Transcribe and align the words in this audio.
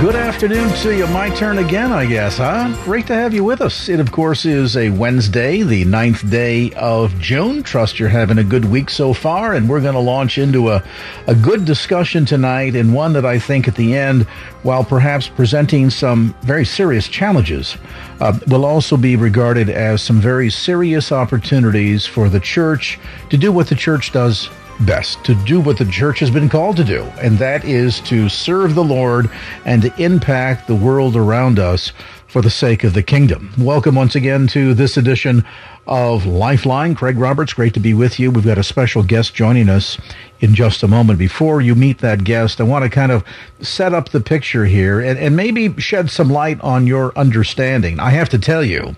Good 0.00 0.14
afternoon 0.14 0.68
to 0.82 0.94
you. 0.94 1.06
My 1.06 1.30
turn 1.30 1.56
again, 1.56 1.90
I 1.90 2.04
guess, 2.04 2.36
huh? 2.36 2.70
Great 2.84 3.06
to 3.06 3.14
have 3.14 3.32
you 3.32 3.42
with 3.42 3.62
us. 3.62 3.88
It, 3.88 3.98
of 3.98 4.12
course, 4.12 4.44
is 4.44 4.76
a 4.76 4.90
Wednesday, 4.90 5.62
the 5.62 5.86
ninth 5.86 6.28
day 6.28 6.70
of 6.74 7.18
June. 7.18 7.62
Trust 7.62 7.98
you're 7.98 8.10
having 8.10 8.36
a 8.36 8.44
good 8.44 8.66
week 8.66 8.90
so 8.90 9.14
far, 9.14 9.54
and 9.54 9.66
we're 9.66 9.80
going 9.80 9.94
to 9.94 10.00
launch 10.00 10.36
into 10.36 10.68
a, 10.68 10.84
a 11.26 11.34
good 11.34 11.64
discussion 11.64 12.26
tonight, 12.26 12.76
and 12.76 12.92
one 12.92 13.14
that 13.14 13.24
I 13.24 13.38
think 13.38 13.68
at 13.68 13.74
the 13.74 13.96
end, 13.96 14.24
while 14.62 14.84
perhaps 14.84 15.28
presenting 15.28 15.88
some 15.88 16.34
very 16.42 16.66
serious 16.66 17.08
challenges, 17.08 17.78
uh, 18.20 18.38
will 18.48 18.66
also 18.66 18.98
be 18.98 19.16
regarded 19.16 19.70
as 19.70 20.02
some 20.02 20.20
very 20.20 20.50
serious 20.50 21.10
opportunities 21.10 22.04
for 22.04 22.28
the 22.28 22.38
church 22.38 22.98
to 23.30 23.38
do 23.38 23.50
what 23.50 23.68
the 23.68 23.74
church 23.74 24.12
does 24.12 24.50
best 24.80 25.24
to 25.24 25.34
do 25.44 25.60
what 25.60 25.78
the 25.78 25.84
church 25.84 26.18
has 26.20 26.30
been 26.30 26.48
called 26.48 26.76
to 26.76 26.84
do, 26.84 27.02
and 27.22 27.38
that 27.38 27.64
is 27.64 28.00
to 28.00 28.28
serve 28.28 28.74
the 28.74 28.84
Lord 28.84 29.30
and 29.64 29.82
to 29.82 30.02
impact 30.02 30.66
the 30.66 30.74
world 30.74 31.16
around 31.16 31.58
us 31.58 31.92
for 32.26 32.42
the 32.42 32.50
sake 32.50 32.84
of 32.84 32.92
the 32.92 33.02
kingdom. 33.02 33.52
Welcome 33.58 33.94
once 33.94 34.14
again 34.14 34.46
to 34.48 34.74
this 34.74 34.96
edition 34.96 35.44
of 35.86 36.26
Lifeline. 36.26 36.94
Craig 36.94 37.16
Roberts, 37.16 37.52
great 37.52 37.74
to 37.74 37.80
be 37.80 37.94
with 37.94 38.18
you. 38.18 38.30
We've 38.30 38.44
got 38.44 38.58
a 38.58 38.64
special 38.64 39.02
guest 39.02 39.34
joining 39.34 39.68
us 39.68 39.96
in 40.40 40.54
just 40.54 40.82
a 40.82 40.88
moment. 40.88 41.18
Before 41.18 41.60
you 41.60 41.74
meet 41.74 41.98
that 41.98 42.24
guest, 42.24 42.60
I 42.60 42.64
want 42.64 42.84
to 42.84 42.90
kind 42.90 43.12
of 43.12 43.24
set 43.60 43.94
up 43.94 44.10
the 44.10 44.20
picture 44.20 44.66
here 44.66 45.00
and, 45.00 45.18
and 45.18 45.36
maybe 45.36 45.80
shed 45.80 46.10
some 46.10 46.30
light 46.30 46.60
on 46.60 46.86
your 46.86 47.16
understanding. 47.16 47.98
I 47.98 48.10
have 48.10 48.28
to 48.30 48.38
tell 48.38 48.62
you, 48.62 48.96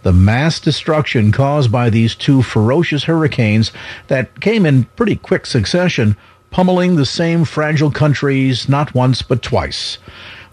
The 0.02 0.12
mass 0.12 0.60
destruction 0.60 1.32
caused 1.32 1.72
by 1.72 1.90
these 1.90 2.14
two 2.14 2.42
ferocious 2.42 3.04
hurricanes 3.04 3.72
that 4.08 4.40
came 4.40 4.66
in 4.66 4.84
pretty 4.96 5.16
quick 5.16 5.46
succession, 5.46 6.16
pummeling 6.50 6.96
the 6.96 7.06
same 7.06 7.44
fragile 7.44 7.90
countries 7.90 8.68
not 8.68 8.94
once 8.94 9.22
but 9.22 9.42
twice. 9.42 9.98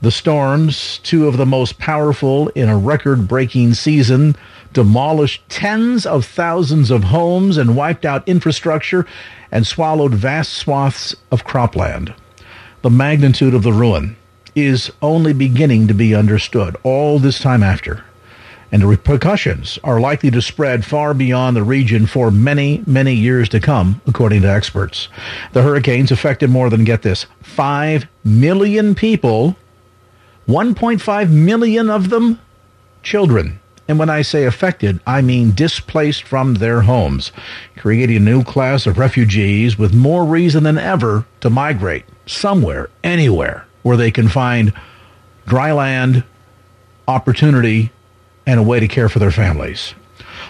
The 0.04 0.12
storms, 0.12 0.98
two 0.98 1.30
of 1.30 1.38
the 1.38 1.46
most 1.46 1.80
powerful 1.80 2.50
in 2.50 2.68
a 2.68 2.78
record 2.78 3.26
breaking 3.26 3.76
season, 3.76 4.36
demolished 4.74 5.48
tens 5.48 6.06
of 6.06 6.26
thousands 6.26 6.92
of 6.92 7.06
homes 7.06 7.56
and 7.56 7.78
wiped 7.78 8.04
out 8.04 8.28
infrastructure 8.28 9.06
and 9.50 9.66
swallowed 9.66 10.14
vast 10.14 10.52
swaths 10.56 11.16
of 11.32 11.46
cropland. 11.46 12.14
The 12.82 12.90
magnitude 12.90 13.54
of 13.54 13.64
the 13.64 13.72
ruin 13.72 14.18
is 14.56 14.92
only 15.02 15.32
beginning 15.32 15.88
to 15.88 15.94
be 15.94 16.14
understood 16.14 16.76
all 16.84 17.18
this 17.18 17.40
time 17.40 17.64
after. 17.64 18.04
And 18.74 18.82
the 18.82 18.88
repercussions 18.88 19.80
are 19.86 20.02
likely 20.02 20.32
to 20.32 20.42
spread 20.42 20.84
far 20.84 21.14
beyond 21.14 21.56
the 21.56 21.64
region 21.64 22.08
for 22.08 22.30
many, 22.30 22.84
many 22.86 23.14
years 23.14 23.48
to 23.50 23.62
come, 23.62 24.02
according 24.06 24.42
to 24.42 24.50
experts. 24.50 25.08
The 25.54 25.62
hurricanes 25.62 26.12
affected 26.12 26.50
more 26.50 26.70
than, 26.70 26.84
get 26.84 27.04
this, 27.04 27.26
5 27.42 28.06
million 28.26 28.96
people, 28.96 29.56
1.5 30.48 31.30
million 31.30 31.90
of 31.90 32.10
them 32.10 32.40
children. 33.02 33.60
And 33.88 34.00
when 34.00 34.10
I 34.10 34.22
say 34.22 34.46
affected, 34.46 35.00
I 35.06 35.22
mean 35.22 35.52
displaced 35.52 36.24
from 36.24 36.56
their 36.56 36.82
homes, 36.82 37.32
creating 37.78 38.18
a 38.18 38.22
new 38.22 38.44
class 38.44 38.88
of 38.88 38.98
refugees 38.98 39.78
with 39.78 39.94
more 39.94 40.24
reason 40.26 40.64
than 40.64 40.78
ever 40.78 41.26
to 41.42 41.50
migrate 41.50 42.06
somewhere, 42.26 42.90
anywhere, 43.04 43.66
where 43.82 43.98
they 43.98 44.12
can 44.12 44.30
find 44.30 44.74
dry 45.46 45.74
land, 45.74 46.24
opportunity, 47.08 47.92
and 48.46 48.60
a 48.60 48.64
way 48.64 48.80
to 48.80 48.88
care 48.88 49.10
for 49.10 49.20
their 49.20 49.32
families. 49.32 49.94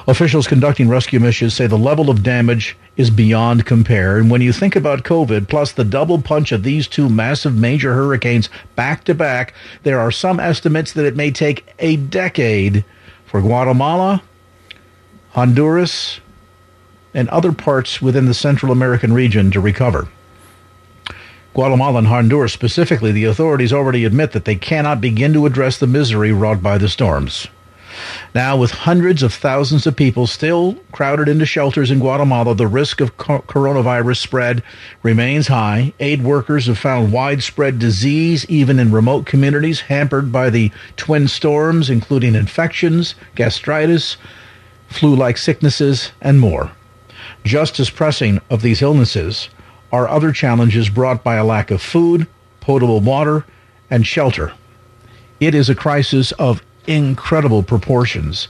Officials 0.06 0.48
conducting 0.48 0.90
rescue 0.90 1.20
missions 1.20 1.54
say 1.54 1.66
the 1.66 1.78
level 1.78 2.10
of 2.10 2.24
damage 2.24 2.76
is 2.98 3.10
beyond 3.10 3.66
compare. 3.66 4.18
And 4.18 4.30
when 4.30 4.42
you 4.42 4.52
think 4.52 4.76
about 4.76 5.04
COVID 5.04 5.48
plus 5.48 5.72
the 5.72 5.86
double 5.86 6.22
punch 6.22 6.52
of 6.52 6.64
these 6.64 6.88
two 6.88 7.08
massive 7.08 7.56
major 7.56 7.94
hurricanes 7.94 8.50
back 8.76 9.06
to 9.06 9.16
back, 9.16 9.54
there 9.84 10.00
are 10.00 10.12
some 10.12 10.42
estimates 10.42 10.92
that 10.94 11.06
it 11.06 11.16
may 11.16 11.32
take 11.32 11.66
a 11.80 11.96
decade 11.96 12.84
for 13.26 13.42
Guatemala, 13.42 14.22
Honduras, 15.32 16.20
and 17.14 17.30
other 17.30 17.54
parts 17.54 18.02
within 18.02 18.26
the 18.26 18.34
Central 18.34 18.72
American 18.72 19.14
region 19.14 19.52
to 19.52 19.62
recover. 19.62 20.10
Guatemala 21.54 22.00
and 22.00 22.08
Honduras 22.08 22.52
specifically, 22.52 23.12
the 23.12 23.26
authorities 23.26 23.72
already 23.72 24.04
admit 24.04 24.32
that 24.32 24.44
they 24.44 24.56
cannot 24.56 25.00
begin 25.00 25.32
to 25.34 25.46
address 25.46 25.78
the 25.78 25.88
misery 25.88 26.32
wrought 26.32 26.62
by 26.62 26.78
the 26.78 26.90
storms. 26.90 27.48
Now, 28.34 28.58
with 28.58 28.72
hundreds 28.72 29.24
of 29.24 29.34
thousands 29.34 29.86
of 29.86 29.96
people 29.96 30.28
still 30.28 30.76
crowded 30.92 31.28
into 31.28 31.46
shelters 31.46 31.92
in 31.92 32.00
Guatemala, 32.00 32.56
the 32.56 32.68
risk 32.68 33.02
of 33.02 33.18
coronavirus 33.18 34.18
spread 34.18 34.64
remains 35.04 35.48
high. 35.48 35.94
Aid 36.00 36.24
workers 36.24 36.68
have 36.68 36.78
found 36.78 37.12
widespread 37.12 37.80
disease 37.80 38.46
even 38.50 38.80
in 38.80 38.92
remote 38.92 39.26
communities 39.26 39.82
hampered 39.82 40.32
by 40.32 40.50
the 40.50 40.72
twin 40.96 41.28
storms, 41.28 41.90
including 41.90 42.36
infections, 42.36 43.16
gastritis, 43.36 44.18
flu 44.88 45.16
like 45.16 45.38
sicknesses, 45.38 46.12
and 46.22 46.40
more. 46.40 46.72
Just 47.44 47.80
as 47.80 47.90
pressing 47.90 48.40
of 48.50 48.62
these 48.62 48.82
illnesses 48.82 49.50
are 49.92 50.08
other 50.08 50.32
challenges 50.32 50.90
brought 50.90 51.24
by 51.24 51.36
a 51.36 51.46
lack 51.46 51.70
of 51.70 51.82
food, 51.82 52.28
potable 52.62 53.00
water, 53.00 53.46
and 53.90 54.08
shelter. 54.08 54.54
It 55.40 55.54
is 55.54 55.70
a 55.70 55.76
crisis 55.76 56.32
of 56.34 56.64
incredible 56.88 57.64
proportions. 57.64 58.48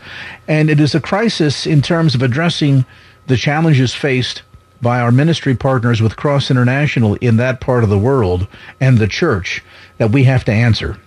And 0.48 0.70
it 0.70 0.80
is 0.80 0.96
a 0.96 1.02
crisis 1.02 1.66
in 1.66 1.82
terms 1.82 2.16
of 2.16 2.22
addressing 2.22 2.86
the 3.28 3.38
challenges 3.38 3.94
faced 3.94 4.42
by 4.82 5.00
our 5.00 5.12
ministry 5.12 5.56
partners 5.56 6.02
with 6.02 6.18
Cross 6.18 6.52
International 6.52 7.16
in 7.16 7.38
that 7.38 7.62
part 7.62 7.84
of 7.84 7.90
the 7.90 7.98
world 7.98 8.48
and 8.82 8.98
the 8.98 9.08
church 9.08 9.64
that 9.98 10.12
we 10.12 10.26
have 10.26 10.44
to 10.46 10.52
answer. 10.52 10.98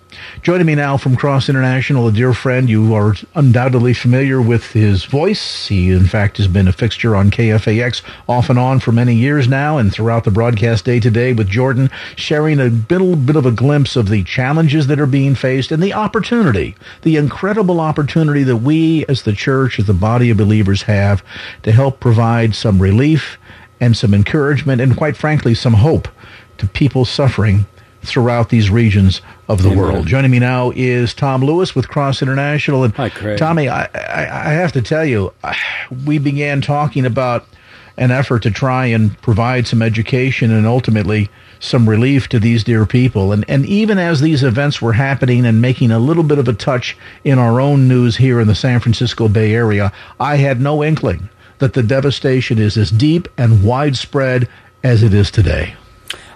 Joining 0.42 0.66
me 0.66 0.74
now 0.74 0.96
from 0.96 1.16
Cross 1.16 1.48
International, 1.48 2.06
a 2.06 2.12
dear 2.12 2.32
friend. 2.32 2.68
You 2.70 2.94
are 2.94 3.14
undoubtedly 3.34 3.94
familiar 3.94 4.40
with 4.40 4.72
his 4.72 5.04
voice. 5.04 5.66
He, 5.66 5.90
in 5.90 6.06
fact, 6.06 6.36
has 6.36 6.46
been 6.46 6.68
a 6.68 6.72
fixture 6.72 7.16
on 7.16 7.30
KFAX 7.30 8.02
off 8.28 8.48
and 8.48 8.58
on 8.58 8.80
for 8.80 8.92
many 8.92 9.14
years 9.14 9.48
now, 9.48 9.78
and 9.78 9.92
throughout 9.92 10.24
the 10.24 10.30
broadcast 10.30 10.84
day 10.84 11.00
today 11.00 11.32
with 11.32 11.48
Jordan, 11.48 11.90
sharing 12.14 12.60
a 12.60 12.68
little 12.90 13.16
bit 13.16 13.36
of 13.36 13.46
a 13.46 13.50
glimpse 13.50 13.96
of 13.96 14.08
the 14.08 14.22
challenges 14.24 14.86
that 14.86 15.00
are 15.00 15.06
being 15.06 15.34
faced 15.34 15.72
and 15.72 15.82
the 15.82 15.94
opportunity, 15.94 16.76
the 17.02 17.16
incredible 17.16 17.80
opportunity 17.80 18.42
that 18.42 18.58
we 18.58 19.04
as 19.06 19.22
the 19.22 19.32
church, 19.32 19.78
as 19.78 19.86
the 19.86 19.94
body 19.94 20.30
of 20.30 20.36
believers 20.36 20.82
have 20.82 21.24
to 21.62 21.72
help 21.72 22.00
provide 22.00 22.54
some 22.54 22.80
relief 22.80 23.38
and 23.80 23.96
some 23.96 24.14
encouragement 24.14 24.80
and, 24.80 24.96
quite 24.96 25.16
frankly, 25.16 25.54
some 25.54 25.74
hope 25.74 26.08
to 26.58 26.66
people 26.66 27.04
suffering 27.04 27.66
throughout 28.06 28.48
these 28.48 28.70
regions 28.70 29.20
of 29.48 29.62
the 29.62 29.70
Amen. 29.70 29.78
world. 29.78 30.06
Joining 30.06 30.30
me 30.30 30.38
now 30.38 30.72
is 30.74 31.14
Tom 31.14 31.42
Lewis 31.42 31.74
with 31.74 31.88
Cross 31.88 32.22
International. 32.22 32.84
And 32.84 32.94
Hi, 32.94 33.10
Craig. 33.10 33.38
Tommy, 33.38 33.68
I, 33.68 33.84
I, 33.94 34.50
I 34.50 34.52
have 34.52 34.72
to 34.72 34.82
tell 34.82 35.04
you, 35.04 35.32
we 36.04 36.18
began 36.18 36.60
talking 36.60 37.04
about 37.04 37.46
an 37.98 38.10
effort 38.10 38.42
to 38.42 38.50
try 38.50 38.86
and 38.86 39.20
provide 39.22 39.66
some 39.66 39.82
education 39.82 40.50
and 40.50 40.66
ultimately 40.66 41.30
some 41.58 41.88
relief 41.88 42.28
to 42.28 42.38
these 42.38 42.62
dear 42.62 42.84
people. 42.84 43.32
And, 43.32 43.44
and 43.48 43.64
even 43.66 43.98
as 43.98 44.20
these 44.20 44.42
events 44.42 44.82
were 44.82 44.92
happening 44.92 45.46
and 45.46 45.62
making 45.62 45.90
a 45.90 45.98
little 45.98 46.22
bit 46.22 46.38
of 46.38 46.48
a 46.48 46.52
touch 46.52 46.96
in 47.24 47.38
our 47.38 47.60
own 47.60 47.88
news 47.88 48.16
here 48.16 48.40
in 48.40 48.48
the 48.48 48.54
San 48.54 48.80
Francisco 48.80 49.28
Bay 49.28 49.54
Area, 49.54 49.92
I 50.20 50.36
had 50.36 50.60
no 50.60 50.84
inkling 50.84 51.30
that 51.58 51.72
the 51.72 51.82
devastation 51.82 52.58
is 52.58 52.76
as 52.76 52.90
deep 52.90 53.28
and 53.38 53.64
widespread 53.64 54.48
as 54.84 55.02
it 55.02 55.14
is 55.14 55.30
today. 55.30 55.74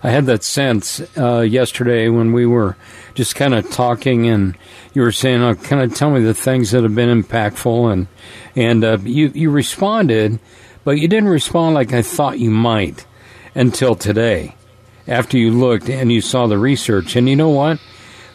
I 0.03 0.11
had 0.11 0.27
that 0.27 0.43
sense 0.43 1.03
uh, 1.17 1.41
yesterday 1.41 2.09
when 2.09 2.33
we 2.33 2.47
were 2.47 2.77
just 3.15 3.37
kind 3.37 3.55
of 3.55 3.71
talking, 3.71 4.27
and 4.27 4.57
you 4.95 5.03
were 5.03 5.13
saying, 5.13 5.43
oh, 5.43 5.55
"Kind 5.55 5.83
of 5.83 5.95
tell 5.95 6.11
me 6.11 6.23
the 6.23 6.35
things 6.35 6.71
that 6.71 6.83
have 6.83 6.95
been 6.95 7.23
impactful," 7.23 7.93
and 7.93 8.07
and 8.57 8.83
uh, 8.83 8.99
you 9.03 9.31
you 9.35 9.51
responded, 9.51 10.39
but 10.85 10.93
you 10.93 11.07
didn't 11.07 11.29
respond 11.29 11.75
like 11.75 11.93
I 11.93 12.03
thought 12.03 12.39
you 12.39 12.51
might 12.51 13.07
until 13.55 13.95
today, 13.95 14.55
after 15.07 15.37
you 15.37 15.51
looked 15.51 15.91
and 15.91 16.11
you 16.11 16.21
saw 16.21 16.47
the 16.47 16.59
research. 16.59 17.17
And 17.17 17.29
you 17.29 17.37
know 17.37 17.51
what? 17.51 17.79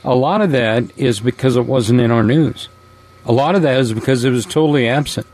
A 0.04 0.16
lot 0.16 0.42
of 0.42 0.52
that 0.52 0.84
is 0.98 1.20
because 1.20 1.56
it 1.56 1.66
wasn't 1.66 2.02
in 2.02 2.12
our 2.12 2.24
news. 2.24 2.70
A 3.26 3.32
lot 3.32 3.56
of 3.56 3.64
that 3.64 3.80
is 3.80 3.92
because 3.92 4.24
it 4.24 4.30
was 4.30 4.46
totally 4.46 4.88
absent. 4.88 5.26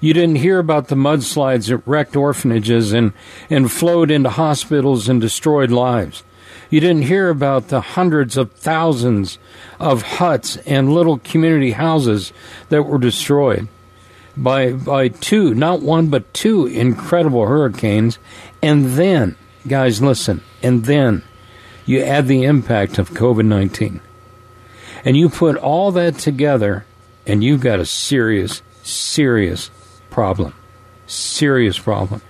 You 0.00 0.12
didn't 0.12 0.36
hear 0.36 0.58
about 0.58 0.88
the 0.88 0.96
mudslides 0.96 1.68
that 1.68 1.78
wrecked 1.86 2.16
orphanages 2.16 2.92
and, 2.92 3.12
and 3.48 3.70
flowed 3.70 4.10
into 4.10 4.30
hospitals 4.30 5.08
and 5.08 5.20
destroyed 5.20 5.70
lives. 5.70 6.22
You 6.70 6.80
didn't 6.80 7.02
hear 7.02 7.30
about 7.30 7.68
the 7.68 7.80
hundreds 7.80 8.36
of 8.36 8.52
thousands 8.52 9.38
of 9.78 10.02
huts 10.02 10.56
and 10.58 10.92
little 10.92 11.18
community 11.18 11.72
houses 11.72 12.32
that 12.68 12.82
were 12.82 12.98
destroyed 12.98 13.68
by, 14.36 14.72
by 14.72 15.08
two, 15.08 15.54
not 15.54 15.80
one, 15.80 16.08
but 16.08 16.32
two 16.34 16.66
incredible 16.66 17.46
hurricanes. 17.46 18.18
And 18.62 18.86
then, 18.90 19.36
guys, 19.66 20.02
listen, 20.02 20.42
and 20.62 20.84
then 20.84 21.22
you 21.86 22.02
add 22.02 22.26
the 22.26 22.44
impact 22.44 22.98
of 22.98 23.10
COVID 23.10 23.46
19. 23.46 24.00
And 25.04 25.16
you 25.16 25.28
put 25.28 25.56
all 25.56 25.92
that 25.92 26.18
together, 26.18 26.84
and 27.26 27.44
you've 27.44 27.60
got 27.60 27.78
a 27.78 27.86
serious, 27.86 28.60
serious 28.82 29.70
problem. 30.16 30.54
Serious 31.06 31.78
problem. 31.78 32.22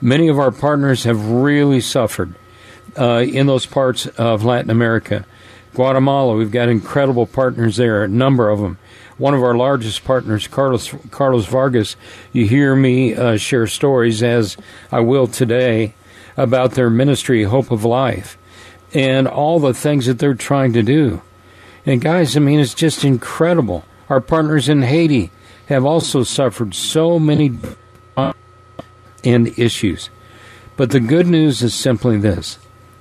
Many 0.00 0.28
of 0.28 0.38
our 0.38 0.52
partners 0.52 1.02
have 1.02 1.30
really 1.32 1.80
suffered 1.80 2.32
uh, 2.96 3.24
in 3.26 3.48
those 3.48 3.66
parts 3.66 4.06
of 4.06 4.44
Latin 4.44 4.70
America. 4.70 5.26
Guatemala, 5.74 6.36
we've 6.36 6.52
got 6.52 6.68
incredible 6.68 7.26
partners 7.26 7.74
there, 7.74 8.04
a 8.04 8.08
number 8.08 8.50
of 8.50 8.60
them. 8.60 8.78
One 9.18 9.34
of 9.34 9.42
our 9.42 9.56
largest 9.56 10.04
partners, 10.04 10.46
Carlos 10.46 10.94
Carlos 11.10 11.46
Vargas, 11.46 11.96
you 12.32 12.46
hear 12.46 12.76
me 12.76 13.16
uh, 13.16 13.36
share 13.36 13.66
stories 13.66 14.22
as 14.22 14.56
I 14.92 15.00
will 15.00 15.26
today 15.26 15.94
about 16.36 16.74
their 16.74 16.88
ministry, 16.88 17.42
Hope 17.42 17.72
of 17.72 17.84
Life, 17.84 18.38
and 18.92 19.26
all 19.26 19.58
the 19.58 19.74
things 19.74 20.06
that 20.06 20.20
they're 20.20 20.34
trying 20.34 20.72
to 20.74 20.84
do. 20.84 21.20
And 21.84 22.00
guys, 22.00 22.36
I 22.36 22.40
mean, 22.40 22.60
it's 22.60 22.74
just 22.74 23.04
incredible. 23.04 23.84
Our 24.08 24.20
partners 24.20 24.68
in 24.68 24.82
Haiti, 24.82 25.32
have 25.66 25.84
also 25.84 26.22
suffered 26.22 26.74
so 26.74 27.18
many 27.18 27.58
and 29.24 29.58
issues. 29.58 30.10
But 30.76 30.90
the 30.90 31.00
good 31.00 31.26
news 31.26 31.62
is 31.62 31.74
simply 31.74 32.18
this 32.18 32.58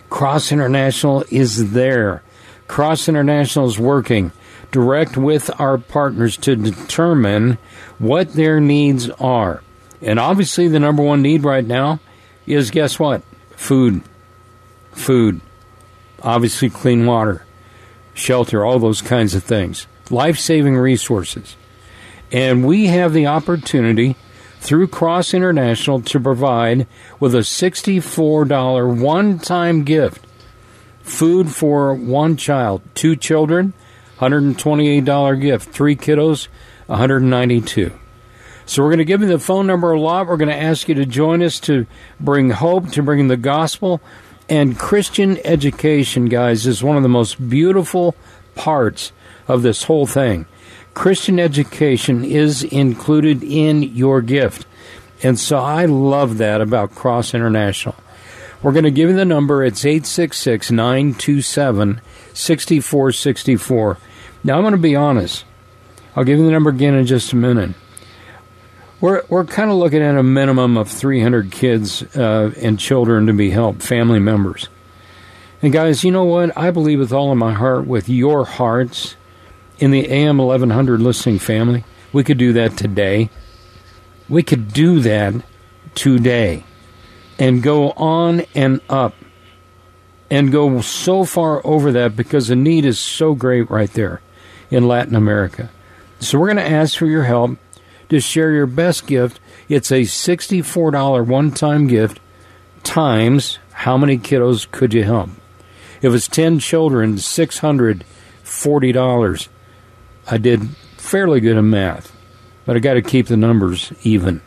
Cross 0.10 0.52
International 0.52 1.24
is 1.30 1.72
there. 1.72 2.24
Cross 2.68 3.10
International 3.10 3.68
is 3.68 3.78
working 3.78 4.32
direct 4.72 5.16
with 5.18 5.52
our 5.60 5.78
partners 5.78 6.36
to 6.38 6.56
determine 6.56 7.58
what 8.00 8.34
their 8.34 8.60
needs 8.60 9.10
are. 9.12 9.62
And 10.02 10.20
obviously, 10.20 10.68
the 10.68 10.80
number 10.80 11.04
one 11.04 11.22
need 11.22 11.44
right 11.44 11.66
now 11.66 12.00
is 12.46 12.72
guess 12.72 13.00
what? 13.00 13.22
Food. 13.52 14.02
Food. 14.92 15.42
Obviously, 16.22 16.70
clean 16.70 17.06
water, 17.06 17.46
shelter, 18.14 18.66
all 18.66 18.80
those 18.80 19.02
kinds 19.02 19.36
of 19.36 19.44
things. 19.44 19.88
Life 20.10 20.40
saving 20.40 20.76
resources. 20.76 21.56
And 22.34 22.66
we 22.66 22.88
have 22.88 23.14
the 23.14 23.28
opportunity 23.28 24.18
through 24.60 24.88
Cross 24.88 25.34
International 25.34 26.02
to 26.02 26.20
provide 26.20 26.88
with 27.20 27.36
a 27.36 27.40
$64 27.40 29.00
one 29.00 29.40
time 29.40 29.84
gift 29.84 30.26
food 31.02 31.50
for 31.50 31.94
one 31.94 32.36
child, 32.36 32.82
two 32.96 33.16
children, 33.16 33.74
$128 34.20 35.42
gift, 35.42 35.70
three 35.70 35.96
kiddos, 35.96 36.48
192 36.88 37.92
so 38.66 38.82
we're 38.82 38.90
going 38.90 39.00
to 39.00 39.06
give 39.06 39.22
you 39.22 39.28
the 39.28 39.40
phone 39.40 39.68
number 39.68 39.92
a 39.92 40.00
lot. 40.00 40.28
We're 40.28 40.38
going 40.38 40.50
to 40.50 40.56
ask 40.56 40.88
you 40.88 40.96
to 40.96 41.06
join 41.06 41.44
us 41.44 41.60
to 41.62 41.86
bring 42.20 42.50
hope, 42.50 42.92
to 42.92 43.04
bring 43.04 43.28
the 43.28 43.38
gospel. 43.38 44.02
And 44.50 44.78
Christian 44.78 45.38
education, 45.46 46.26
guys, 46.26 46.66
is 46.66 46.84
one 46.84 46.98
of 46.98 47.04
the 47.04 47.10
most 47.10 47.50
beautiful 47.50 48.16
parts 48.56 49.12
of 49.48 49.64
this 49.64 49.84
whole 49.84 50.06
thing. 50.06 50.46
Christian 50.94 51.40
education 51.40 52.24
is 52.24 52.64
included 52.64 53.44
in 53.44 53.84
your 53.84 54.22
gift. 54.22 54.66
And 55.24 55.40
so 55.40 55.58
I 55.58 55.86
love 55.86 56.38
that 56.38 56.62
about 56.62 56.96
Cross 56.96 57.34
International. 57.34 57.96
We're 58.62 58.74
going 58.74 58.84
to 58.84 58.92
give 58.92 59.10
you 59.10 59.16
the 59.16 59.26
number. 59.26 59.64
It's 59.64 59.84
866 59.84 60.72
927 60.72 62.02
6464. 62.34 63.98
Now, 64.44 64.56
I'm 64.56 64.62
going 64.62 64.72
to 64.72 64.78
be 64.78 64.96
honest. 64.96 65.46
I'll 66.16 66.24
give 66.24 66.40
you 66.40 66.46
the 66.46 66.52
number 66.52 66.70
again 66.70 66.94
in 66.94 67.06
just 67.06 67.34
a 67.34 67.36
minute. 67.36 67.76
We're, 69.02 69.24
we're 69.28 69.46
kind 69.46 69.70
of 69.70 69.78
looking 69.78 70.02
at 70.02 70.16
a 70.16 70.24
minimum 70.24 70.78
of 70.78 70.90
300 70.90 71.52
kids 71.52 72.04
uh, 72.16 72.54
and 72.62 72.80
children 72.80 73.26
to 73.28 73.34
be 73.34 73.50
helped, 73.50 73.82
family 73.82 74.20
members. 74.20 74.70
And 75.62 75.74
guys, 75.74 76.04
you 76.04 76.12
know 76.12 76.24
what? 76.24 76.58
I 76.58 76.72
believe 76.72 77.00
with 77.00 77.12
all 77.12 77.32
of 77.32 77.38
my 77.38 77.54
heart, 77.54 77.86
with 77.86 78.08
your 78.08 78.46
hearts, 78.46 79.16
in 79.80 79.92
the 79.92 80.10
AM 80.10 80.38
1100 80.38 81.02
listening 81.02 81.40
family, 81.40 81.84
we 82.12 82.24
could 82.24 82.38
do 82.38 82.54
that 82.54 82.78
today. 82.78 83.30
We 84.30 84.44
could 84.44 84.74
do 84.74 85.00
that 85.02 85.34
today 85.96 86.64
and 87.40 87.64
go 87.64 87.92
on 87.92 88.44
and 88.56 88.82
up 88.90 89.14
and 90.30 90.52
go 90.52 90.82
so 90.82 91.26
far 91.26 91.66
over 91.66 91.92
that 91.92 92.16
because 92.16 92.48
the 92.48 92.56
need 92.56 92.86
is 92.86 93.00
so 93.00 93.36
great 93.36 93.70
right 93.70 93.92
there 93.94 94.22
in 94.72 94.88
Latin 94.88 95.16
America. 95.16 95.70
So 96.20 96.40
we're 96.40 96.54
going 96.54 96.58
to 96.58 96.72
ask 96.72 96.98
for 96.98 97.06
your 97.06 97.24
help 97.24 97.58
to 98.10 98.20
share 98.20 98.52
your 98.52 98.66
best 98.66 99.08
gift. 99.08 99.40
It's 99.68 99.92
a 99.92 100.02
$64 100.02 101.28
one 101.28 101.52
time 101.52 101.88
gift 101.88 102.20
times 102.84 103.60
how 103.72 103.98
many 103.98 104.18
kiddos 104.18 104.70
could 104.70 104.94
you 104.94 105.04
help? 105.04 105.30
If 106.02 106.14
it's 106.14 106.28
10 106.28 106.60
children, 106.60 107.16
$640. 107.16 109.48
I 110.26 110.38
did 110.38 110.70
fairly 110.98 111.40
good 111.40 111.58
in 111.58 111.70
math, 111.70 112.16
but 112.66 112.76
I 112.76 112.80
got 112.80 112.94
to 112.94 113.02
keep 113.02 113.28
the 113.28 113.38
numbers 113.38 113.92
even. 114.04 114.42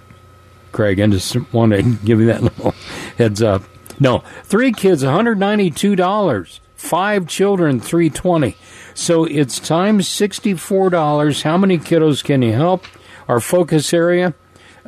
Craig, 0.72 1.00
I 1.00 1.06
just 1.06 1.52
want 1.52 1.72
to 1.72 1.82
give 1.82 2.20
you 2.20 2.26
that 2.26 2.42
little 2.42 2.72
heads 3.16 3.42
up. 3.42 3.62
No, 3.98 4.18
three 4.44 4.72
kids, 4.72 5.04
one 5.04 5.14
hundred 5.14 5.38
ninety-two 5.38 5.96
dollars. 5.96 6.60
Five 6.74 7.26
children, 7.26 7.80
three 7.80 8.10
twenty. 8.10 8.56
So 8.92 9.24
it's 9.24 9.58
times 9.58 10.08
sixty-four 10.08 10.90
dollars. 10.90 11.42
How 11.42 11.56
many 11.56 11.78
kiddos 11.78 12.22
can 12.22 12.42
you 12.42 12.52
help? 12.52 12.84
Our 13.28 13.40
focus 13.40 13.94
area: 13.94 14.34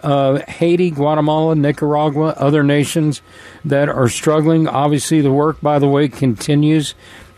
uh, 0.02 0.40
Haiti, 0.46 0.90
Guatemala, 0.90 1.54
Nicaragua, 1.54 2.34
other 2.36 2.62
nations 2.62 3.22
that 3.64 3.88
are 3.88 4.08
struggling. 4.10 4.68
Obviously, 4.68 5.22
the 5.22 5.32
work, 5.32 5.60
by 5.62 5.78
the 5.78 5.88
way, 5.88 6.08
continues 6.08 6.94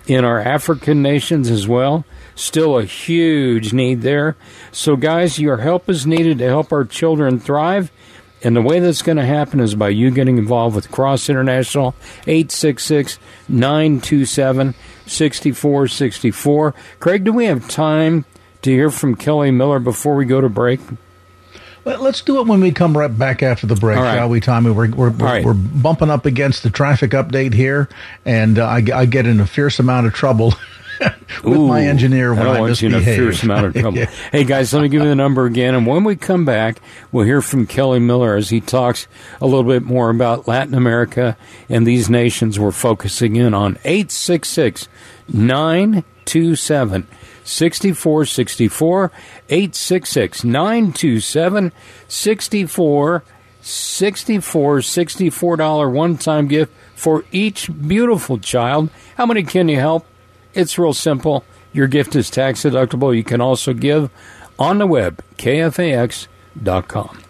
in 0.08 0.24
our 0.24 0.40
African 0.40 1.02
nations 1.02 1.48
as 1.48 1.68
well. 1.68 2.04
Still 2.40 2.78
a 2.78 2.84
huge 2.84 3.74
need 3.74 4.00
there. 4.00 4.34
So, 4.72 4.96
guys, 4.96 5.38
your 5.38 5.58
help 5.58 5.90
is 5.90 6.06
needed 6.06 6.38
to 6.38 6.46
help 6.46 6.72
our 6.72 6.86
children 6.86 7.38
thrive. 7.38 7.92
And 8.42 8.56
the 8.56 8.62
way 8.62 8.80
that's 8.80 9.02
going 9.02 9.18
to 9.18 9.26
happen 9.26 9.60
is 9.60 9.74
by 9.74 9.90
you 9.90 10.10
getting 10.10 10.38
involved 10.38 10.74
with 10.74 10.90
Cross 10.90 11.28
International, 11.28 11.94
866 12.26 13.18
927 13.46 14.74
6464. 15.06 16.74
Craig, 16.98 17.24
do 17.24 17.32
we 17.34 17.44
have 17.44 17.68
time 17.68 18.24
to 18.62 18.70
hear 18.70 18.90
from 18.90 19.16
Kelly 19.16 19.50
Miller 19.50 19.78
before 19.78 20.14
we 20.16 20.24
go 20.24 20.40
to 20.40 20.48
break? 20.48 20.80
Let- 21.84 22.00
Let's 22.00 22.22
do 22.22 22.40
it 22.40 22.46
when 22.46 22.62
we 22.62 22.72
come 22.72 22.96
right 22.96 23.06
back 23.08 23.42
after 23.42 23.66
the 23.66 23.76
break, 23.76 23.98
right. 23.98 24.14
shall 24.14 24.30
we, 24.30 24.40
Tommy? 24.40 24.70
We're, 24.70 24.88
we're, 24.90 25.10
we're, 25.10 25.26
right. 25.26 25.44
we're 25.44 25.52
bumping 25.52 26.08
up 26.08 26.24
against 26.24 26.62
the 26.62 26.70
traffic 26.70 27.10
update 27.10 27.52
here, 27.52 27.90
and 28.24 28.58
uh, 28.58 28.64
I, 28.64 28.82
I 28.94 29.04
get 29.04 29.26
in 29.26 29.40
a 29.40 29.46
fierce 29.46 29.78
amount 29.78 30.06
of 30.06 30.14
trouble 30.14 30.54
with 31.44 31.60
my 31.60 31.84
engineer 31.84 32.34
when 32.34 32.46
I 32.46 32.56
I, 32.56 32.60
want 32.60 32.82
you 32.82 32.88
in 32.88 32.94
a 32.94 33.00
fierce 33.00 33.42
amount 33.42 33.66
of 33.66 33.74
trouble. 33.74 34.04
Hey 34.32 34.44
guys, 34.44 34.72
let 34.72 34.82
me 34.82 34.88
give 34.88 35.02
you 35.02 35.08
the 35.08 35.14
number 35.14 35.46
again, 35.46 35.74
and 35.74 35.86
when 35.86 36.04
we 36.04 36.16
come 36.16 36.44
back, 36.44 36.80
we'll 37.10 37.24
hear 37.24 37.42
from 37.42 37.66
Kelly 37.66 37.98
Miller 37.98 38.36
as 38.36 38.50
he 38.50 38.60
talks 38.60 39.06
a 39.40 39.46
little 39.46 39.64
bit 39.64 39.82
more 39.82 40.10
about 40.10 40.46
Latin 40.46 40.74
America 40.74 41.36
and 41.68 41.86
these 41.86 42.10
nations 42.10 42.58
we're 42.58 42.70
focusing 42.70 43.36
in 43.36 43.54
on. 43.54 43.78
866 43.84 44.88
927 45.32 47.06
6464 47.44 49.12
866 49.48 50.44
927 50.44 51.72
64 52.08 53.24
64 53.62 54.78
$64 54.78 55.92
one 55.92 56.16
time 56.16 56.48
gift 56.48 56.72
for 56.94 57.24
each 57.32 57.70
beautiful 57.86 58.38
child. 58.38 58.90
How 59.16 59.26
many 59.26 59.42
can 59.42 59.68
you 59.68 59.78
help? 59.78 60.06
It's 60.54 60.78
real 60.78 60.92
simple. 60.92 61.44
Your 61.72 61.86
gift 61.86 62.16
is 62.16 62.30
tax 62.30 62.62
deductible. 62.62 63.16
You 63.16 63.24
can 63.24 63.40
also 63.40 63.72
give 63.72 64.10
on 64.58 64.78
the 64.78 64.86
web, 64.86 65.22
kfax.com. 65.36 67.22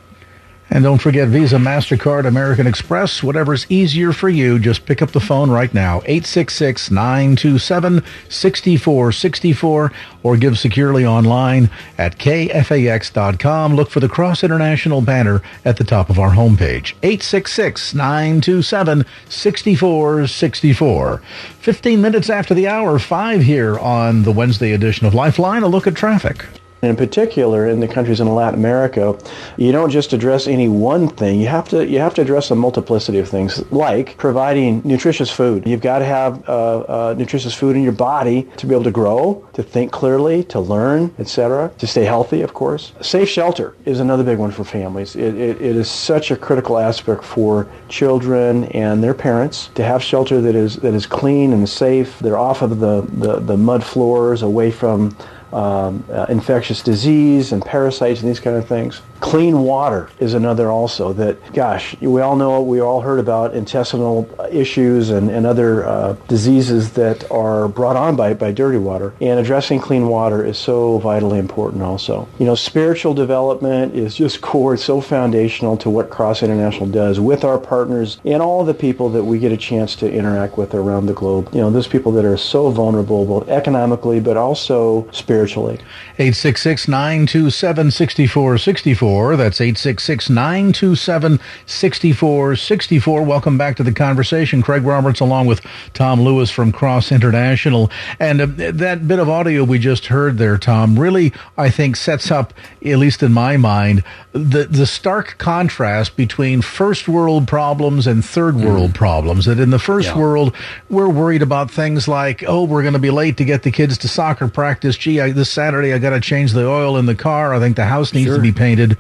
And 0.73 0.85
don't 0.85 0.99
forget 0.99 1.27
Visa, 1.27 1.57
MasterCard, 1.57 2.27
American 2.27 2.69
Express, 2.69 3.25
whatever's 3.25 3.67
easier 3.69 4.13
for 4.13 4.29
you. 4.29 4.61
Just 4.61 4.87
pick 4.87 5.03
up 5.03 5.11
the 5.11 5.19
phone 5.19 5.51
right 5.51 5.75
now, 5.75 5.97
866 6.05 6.93
927 6.93 8.05
6464, 8.29 9.93
or 10.23 10.37
give 10.37 10.61
securely 10.61 11.05
online 11.05 11.71
at 11.99 12.19
kfax.com. 12.19 13.75
Look 13.75 13.91
for 13.91 13.99
the 13.99 14.09
Cross 14.09 14.45
International 14.45 15.01
banner 15.01 15.43
at 15.65 15.77
the 15.77 15.83
top 15.83 16.09
of 16.09 16.21
our 16.21 16.31
homepage, 16.31 16.95
866 17.03 17.93
927 17.95 19.05
6464. 19.29 21.23
15 21.59 22.01
minutes 22.01 22.31
after 22.31 22.55
the 22.55 22.69
hour, 22.69 23.01
5 23.01 23.43
here 23.43 23.77
on 23.81 24.23
the 24.23 24.31
Wednesday 24.31 24.73
edition 24.73 25.05
of 25.05 25.15
Lifeline, 25.15 25.65
a 25.65 25.69
look 25.69 25.89
at 25.89 25.97
traffic. 25.97 26.47
In 26.83 26.97
particular, 26.97 27.67
in 27.67 27.81
the 27.81 27.89
countries 27.89 28.21
in 28.21 28.35
Latin 28.35 28.59
America, 28.59 29.19
you 29.59 29.71
don't 29.71 29.91
just 29.91 30.15
address 30.15 30.47
any 30.47 30.69
one 30.69 31.09
thing. 31.09 31.39
You 31.39 31.49
have 31.49 31.69
to 31.71 31.87
you 31.87 31.99
have 31.99 32.15
to 32.15 32.23
address 32.23 32.51
a 32.51 32.55
multiplicity 32.55 33.19
of 33.19 33.29
things, 33.29 33.71
like 33.71 34.17
providing 34.17 34.81
nutritious 34.83 35.31
food. 35.31 35.67
You've 35.67 35.83
got 35.83 35.99
to 35.99 36.07
have 36.07 36.49
uh, 36.49 36.79
uh, 36.81 37.15
nutritious 37.19 37.55
food 37.55 37.77
in 37.77 37.83
your 37.83 37.93
body 37.93 38.49
to 38.57 38.67
be 38.67 38.75
able 38.75 38.85
to 38.85 38.91
grow, 38.91 39.47
to 39.53 39.63
think 39.63 39.93
clearly, 39.93 40.43
to 40.45 40.59
learn, 40.59 41.15
etc., 41.19 41.71
to 41.77 41.87
stay 41.87 42.05
healthy, 42.05 42.41
of 42.41 42.55
course. 42.55 42.93
Safe 43.03 43.29
shelter 43.29 43.75
is 43.85 44.01
another 44.01 44.25
big 44.25 44.39
one 44.39 44.51
for 44.51 44.65
families. 44.65 45.17
It, 45.17 45.35
it, 45.35 45.61
it 45.61 45.77
is 45.77 45.91
such 45.91 46.31
a 46.31 46.37
critical 46.37 46.79
aspect 46.79 47.25
for 47.25 47.69
children 47.91 48.65
and 48.67 49.03
their 49.03 49.15
parents 49.15 49.69
to 49.75 49.85
have 49.85 50.03
shelter 50.03 50.41
that 50.41 50.55
is 50.55 50.77
that 50.77 50.95
is 50.95 51.05
clean 51.05 51.53
and 51.53 51.69
safe. 51.69 52.19
They're 52.21 52.39
off 52.39 52.63
of 52.63 52.81
the, 52.81 53.03
the, 53.03 53.41
the 53.41 53.57
mud 53.59 53.85
floors, 53.85 54.41
away 54.41 54.71
from 54.71 55.15
um, 55.53 56.05
uh, 56.13 56.27
infectious 56.29 56.83
disease 56.83 57.53
and 57.53 57.65
parasites 57.65 58.21
and 58.21 58.29
these 58.29 58.41
kind 58.41 58.57
of 58.57 58.67
things. 58.67 59.01
Clean 59.21 59.61
water 59.61 60.09
is 60.19 60.33
another 60.33 60.71
also 60.71 61.13
that, 61.13 61.53
gosh, 61.53 61.95
we 62.01 62.23
all 62.23 62.37
know, 62.37 62.63
we 62.63 62.81
all 62.81 63.03
heard 63.03 63.19
about 63.19 63.55
intestinal 63.55 64.29
issues 64.51 65.11
and, 65.11 65.31
and 65.31 65.47
other 65.47 65.87
uh, 65.87 66.15
diseases 66.27 66.93
that 66.93 67.31
are 67.31 67.69
brought 67.69 67.97
on 67.97 68.17
by, 68.17 68.33
by 68.33 68.51
dirty 68.51 68.79
water. 68.79 69.13
And 69.21 69.39
addressing 69.39 69.79
clean 69.79 70.09
water 70.09 70.43
is 70.43 70.57
so 70.57 70.99
vitally 70.99 71.39
important 71.39 71.83
also. 71.83 72.29
You 72.39 72.47
know, 72.47 72.55
spiritual 72.55 73.13
development 73.13 73.95
is 73.95 74.15
just 74.15 74.41
core, 74.51 74.75
it's 74.75 74.85
so 74.85 75.03
foundational 75.03 75.77
to 75.79 75.91
what 75.91 76.09
Cross 76.09 76.43
International 76.43 76.87
does 76.87 77.21
with 77.21 77.45
our 77.45 77.59
partners 77.59 78.19
and 78.25 78.43
all 78.43 78.65
the 78.65 78.75
people 78.75 79.11
that 79.11 79.25
we 79.25 79.39
get 79.39 79.53
a 79.53 79.57
chance 79.57 79.95
to 79.97 80.11
interact 80.11 80.57
with 80.57 80.75
around 80.75 81.07
the 81.07 81.13
globe. 81.13 81.51
You 81.53 81.61
know, 81.61 81.71
those 81.71 81.89
people 81.89 82.11
that 82.13 82.25
are 82.25 82.39
so 82.39 82.71
vulnerable, 82.71 83.27
both 83.27 83.49
economically 83.49 84.19
but 84.21 84.39
also 84.39 85.09
spiritually. 85.13 85.75
866 86.19 86.89
927 86.89 87.91
6464. 87.91 89.10
That's 89.11 89.61
866 89.61 90.31
927 90.31 91.41
6464. 91.67 93.23
Welcome 93.23 93.59
back 93.59 93.77
to 93.77 93.83
the 93.83 93.93
conversation. 93.93 94.63
Craig 94.63 94.83
Roberts 94.85 95.19
along 95.21 95.47
with 95.47 95.61
Tom 95.95 96.21
Lewis 96.21 96.51
from 96.51 96.71
Cross 96.71 97.11
International. 97.11 97.91
And 98.21 98.41
uh, 98.41 98.47
that 98.73 99.09
bit 99.09 99.19
of 99.19 99.29
audio 99.29 99.65
we 99.65 99.79
just 99.79 100.07
heard 100.07 100.39
there, 100.39 100.57
Tom, 100.59 100.99
really, 100.99 101.33
I 101.59 101.71
think, 101.71 101.97
sets 101.97 102.31
up, 102.31 102.55
at 102.85 102.99
least 102.99 103.23
in 103.23 103.33
my 103.33 103.57
mind, 103.57 104.05
the, 104.33 104.65
the 104.65 104.87
stark 104.87 105.37
contrast 105.39 106.17
between 106.17 106.63
first 106.63 107.09
world 107.09 107.49
problems 107.49 108.07
and 108.07 108.25
third 108.25 108.57
world 108.57 108.95
problems. 108.95 109.47
That 109.47 109.59
in 109.59 109.71
the 109.71 109.79
first 109.81 110.09
Yeah. 110.09 110.19
world, 110.19 110.55
we're 110.89 111.09
worried 111.09 111.43
about 111.43 111.71
things 111.71 112.07
like, 112.07 112.45
oh, 112.47 112.63
we're 112.65 112.83
going 112.83 112.93
to 112.95 113.01
be 113.01 113.11
late 113.11 113.37
to 113.39 113.45
get 113.45 113.65
the 113.65 113.73
kids 113.73 113.99
to 113.99 114.09
soccer 114.09 114.47
practice. 114.47 114.97
Gee, 114.97 115.21
I, 115.21 115.33
this 115.33 115.51
Saturday 115.51 115.93
I 115.93 115.99
got 115.99 116.11
to 116.11 116.21
change 116.21 116.53
the 116.53 116.67
oil 116.67 116.97
in 116.97 117.07
the 117.07 117.15
car. 117.17 117.53
I 117.55 117.59
think 117.59 117.75
the 117.77 117.87
house 117.87 118.13
needs 118.15 118.31
to 118.37 118.41
be 118.41 118.53
painted. 118.53 118.97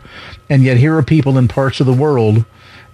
And 0.48 0.62
yet 0.62 0.76
here 0.76 0.96
are 0.96 1.02
people 1.02 1.38
in 1.38 1.48
parts 1.48 1.80
of 1.80 1.86
the 1.86 1.92
world 1.92 2.44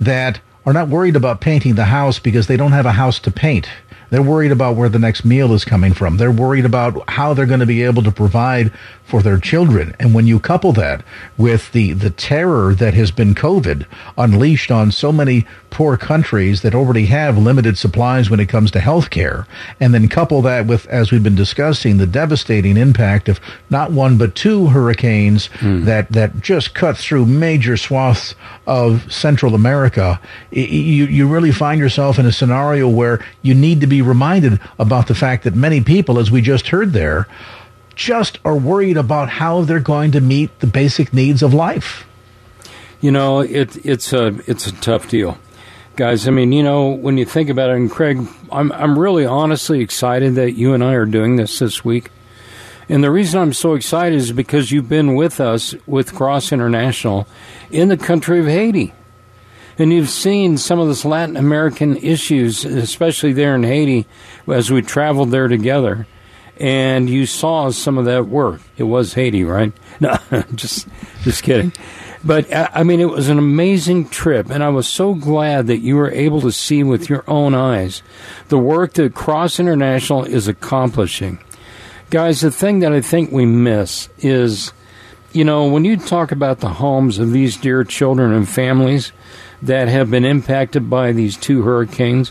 that 0.00 0.40
are 0.64 0.72
not 0.72 0.88
worried 0.88 1.16
about 1.16 1.40
painting 1.40 1.74
the 1.74 1.84
house 1.84 2.18
because 2.18 2.46
they 2.46 2.56
don't 2.56 2.72
have 2.72 2.86
a 2.86 2.92
house 2.92 3.18
to 3.20 3.30
paint. 3.30 3.68
They're 4.10 4.22
worried 4.22 4.52
about 4.52 4.76
where 4.76 4.88
the 4.88 4.98
next 4.98 5.24
meal 5.24 5.52
is 5.52 5.64
coming 5.64 5.92
from. 5.92 6.16
They're 6.16 6.30
worried 6.30 6.64
about 6.64 7.08
how 7.10 7.34
they're 7.34 7.46
going 7.46 7.60
to 7.60 7.66
be 7.66 7.82
able 7.82 8.02
to 8.02 8.12
provide 8.12 8.72
for 9.06 9.22
their 9.22 9.38
children. 9.38 9.94
And 10.00 10.14
when 10.14 10.26
you 10.26 10.40
couple 10.40 10.72
that 10.72 11.04
with 11.38 11.70
the, 11.72 11.92
the 11.92 12.10
terror 12.10 12.74
that 12.74 12.94
has 12.94 13.12
been 13.12 13.34
COVID 13.34 13.86
unleashed 14.18 14.70
on 14.72 14.90
so 14.90 15.12
many 15.12 15.46
poor 15.70 15.96
countries 15.96 16.62
that 16.62 16.74
already 16.74 17.06
have 17.06 17.38
limited 17.38 17.78
supplies 17.78 18.30
when 18.30 18.40
it 18.40 18.48
comes 18.48 18.70
to 18.72 18.80
health 18.80 19.10
care, 19.10 19.46
and 19.78 19.94
then 19.94 20.08
couple 20.08 20.42
that 20.42 20.66
with, 20.66 20.86
as 20.86 21.12
we've 21.12 21.22
been 21.22 21.36
discussing, 21.36 21.98
the 21.98 22.06
devastating 22.06 22.76
impact 22.76 23.28
of 23.28 23.38
not 23.70 23.92
one 23.92 24.18
but 24.18 24.34
two 24.34 24.66
hurricanes 24.68 25.46
hmm. 25.60 25.84
that, 25.84 26.10
that 26.10 26.40
just 26.40 26.74
cut 26.74 26.96
through 26.96 27.26
major 27.26 27.76
swaths 27.76 28.34
of 28.66 29.12
Central 29.12 29.54
America, 29.54 30.20
you, 30.50 31.06
you 31.06 31.28
really 31.28 31.52
find 31.52 31.78
yourself 31.78 32.18
in 32.18 32.26
a 32.26 32.32
scenario 32.32 32.88
where 32.88 33.24
you 33.42 33.54
need 33.54 33.80
to 33.80 33.86
be 33.86 33.95
reminded 34.02 34.60
about 34.78 35.08
the 35.08 35.14
fact 35.14 35.44
that 35.44 35.54
many 35.54 35.80
people, 35.80 36.18
as 36.18 36.30
we 36.30 36.40
just 36.40 36.68
heard 36.68 36.92
there, 36.92 37.26
just 37.94 38.38
are 38.44 38.56
worried 38.56 38.96
about 38.96 39.28
how 39.28 39.62
they're 39.62 39.80
going 39.80 40.12
to 40.12 40.20
meet 40.20 40.60
the 40.60 40.66
basic 40.66 41.12
needs 41.12 41.42
of 41.42 41.54
life. 41.54 42.06
You 43.00 43.10
know, 43.10 43.40
it, 43.40 43.84
it's 43.84 44.12
a 44.12 44.38
it's 44.46 44.66
a 44.66 44.72
tough 44.72 45.08
deal, 45.08 45.38
guys. 45.96 46.26
I 46.26 46.30
mean, 46.30 46.52
you 46.52 46.62
know, 46.62 46.88
when 46.88 47.18
you 47.18 47.24
think 47.24 47.48
about 47.48 47.70
it, 47.70 47.76
and 47.76 47.90
Craig, 47.90 48.26
I'm 48.50 48.72
I'm 48.72 48.98
really 48.98 49.26
honestly 49.26 49.80
excited 49.80 50.34
that 50.36 50.52
you 50.52 50.74
and 50.74 50.82
I 50.82 50.94
are 50.94 51.06
doing 51.06 51.36
this 51.36 51.58
this 51.58 51.84
week. 51.84 52.10
And 52.88 53.02
the 53.02 53.10
reason 53.10 53.40
I'm 53.40 53.52
so 53.52 53.74
excited 53.74 54.16
is 54.16 54.30
because 54.30 54.70
you've 54.70 54.88
been 54.88 55.16
with 55.16 55.40
us 55.40 55.74
with 55.86 56.14
Cross 56.14 56.52
International 56.52 57.26
in 57.70 57.88
the 57.88 57.96
country 57.96 58.38
of 58.38 58.46
Haiti. 58.46 58.92
And 59.78 59.92
you've 59.92 60.10
seen 60.10 60.56
some 60.56 60.78
of 60.78 60.88
this 60.88 61.04
Latin 61.04 61.36
American 61.36 61.96
issues, 61.98 62.64
especially 62.64 63.32
there 63.32 63.54
in 63.54 63.62
Haiti, 63.62 64.06
as 64.48 64.70
we 64.70 64.82
traveled 64.82 65.30
there 65.30 65.48
together. 65.48 66.06
And 66.58 67.10
you 67.10 67.26
saw 67.26 67.70
some 67.70 67.98
of 67.98 68.06
that 68.06 68.26
work. 68.26 68.62
It 68.78 68.84
was 68.84 69.14
Haiti, 69.14 69.44
right? 69.44 69.72
No, 69.98 70.18
just 70.54 70.86
just 71.22 71.42
kidding. 71.42 71.72
But 72.22 72.54
I 72.54 72.82
mean, 72.82 73.00
it 73.00 73.08
was 73.08 73.30
an 73.30 73.38
amazing 73.38 74.10
trip, 74.10 74.50
and 74.50 74.62
I 74.62 74.68
was 74.68 74.86
so 74.86 75.14
glad 75.14 75.68
that 75.68 75.78
you 75.78 75.96
were 75.96 76.10
able 76.10 76.42
to 76.42 76.52
see 76.52 76.82
with 76.82 77.08
your 77.08 77.24
own 77.26 77.54
eyes 77.54 78.02
the 78.48 78.58
work 78.58 78.94
that 78.94 79.14
Cross 79.14 79.58
International 79.58 80.24
is 80.24 80.48
accomplishing. 80.48 81.38
Guys, 82.10 82.40
the 82.40 82.50
thing 82.50 82.80
that 82.80 82.92
I 82.92 83.00
think 83.00 83.32
we 83.32 83.46
miss 83.46 84.08
is 84.18 84.72
you 85.36 85.44
know, 85.44 85.66
when 85.66 85.84
you 85.84 85.98
talk 85.98 86.32
about 86.32 86.60
the 86.60 86.70
homes 86.70 87.18
of 87.18 87.30
these 87.30 87.58
dear 87.58 87.84
children 87.84 88.32
and 88.32 88.48
families 88.48 89.12
that 89.60 89.86
have 89.86 90.10
been 90.10 90.24
impacted 90.24 90.88
by 90.88 91.12
these 91.12 91.36
two 91.36 91.62
hurricanes, 91.62 92.30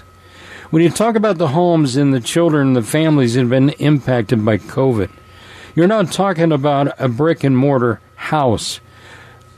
when 0.71 0.81
you 0.81 0.89
talk 0.89 1.15
about 1.15 1.38
the 1.38 1.50
homes 1.50 1.95
and 1.95 2.12
the 2.12 2.19
children 2.19 2.67
and 2.67 2.75
the 2.75 2.81
families 2.81 3.35
that 3.35 3.41
have 3.41 3.50
been 3.51 3.69
impacted 3.69 4.43
by 4.43 4.57
COVID, 4.57 5.12
you're 5.75 5.85
not 5.85 6.12
talking 6.12 6.51
about 6.51 7.00
a 7.00 7.07
brick 7.07 7.43
and 7.43 7.55
mortar 7.55 8.01
house, 8.15 8.79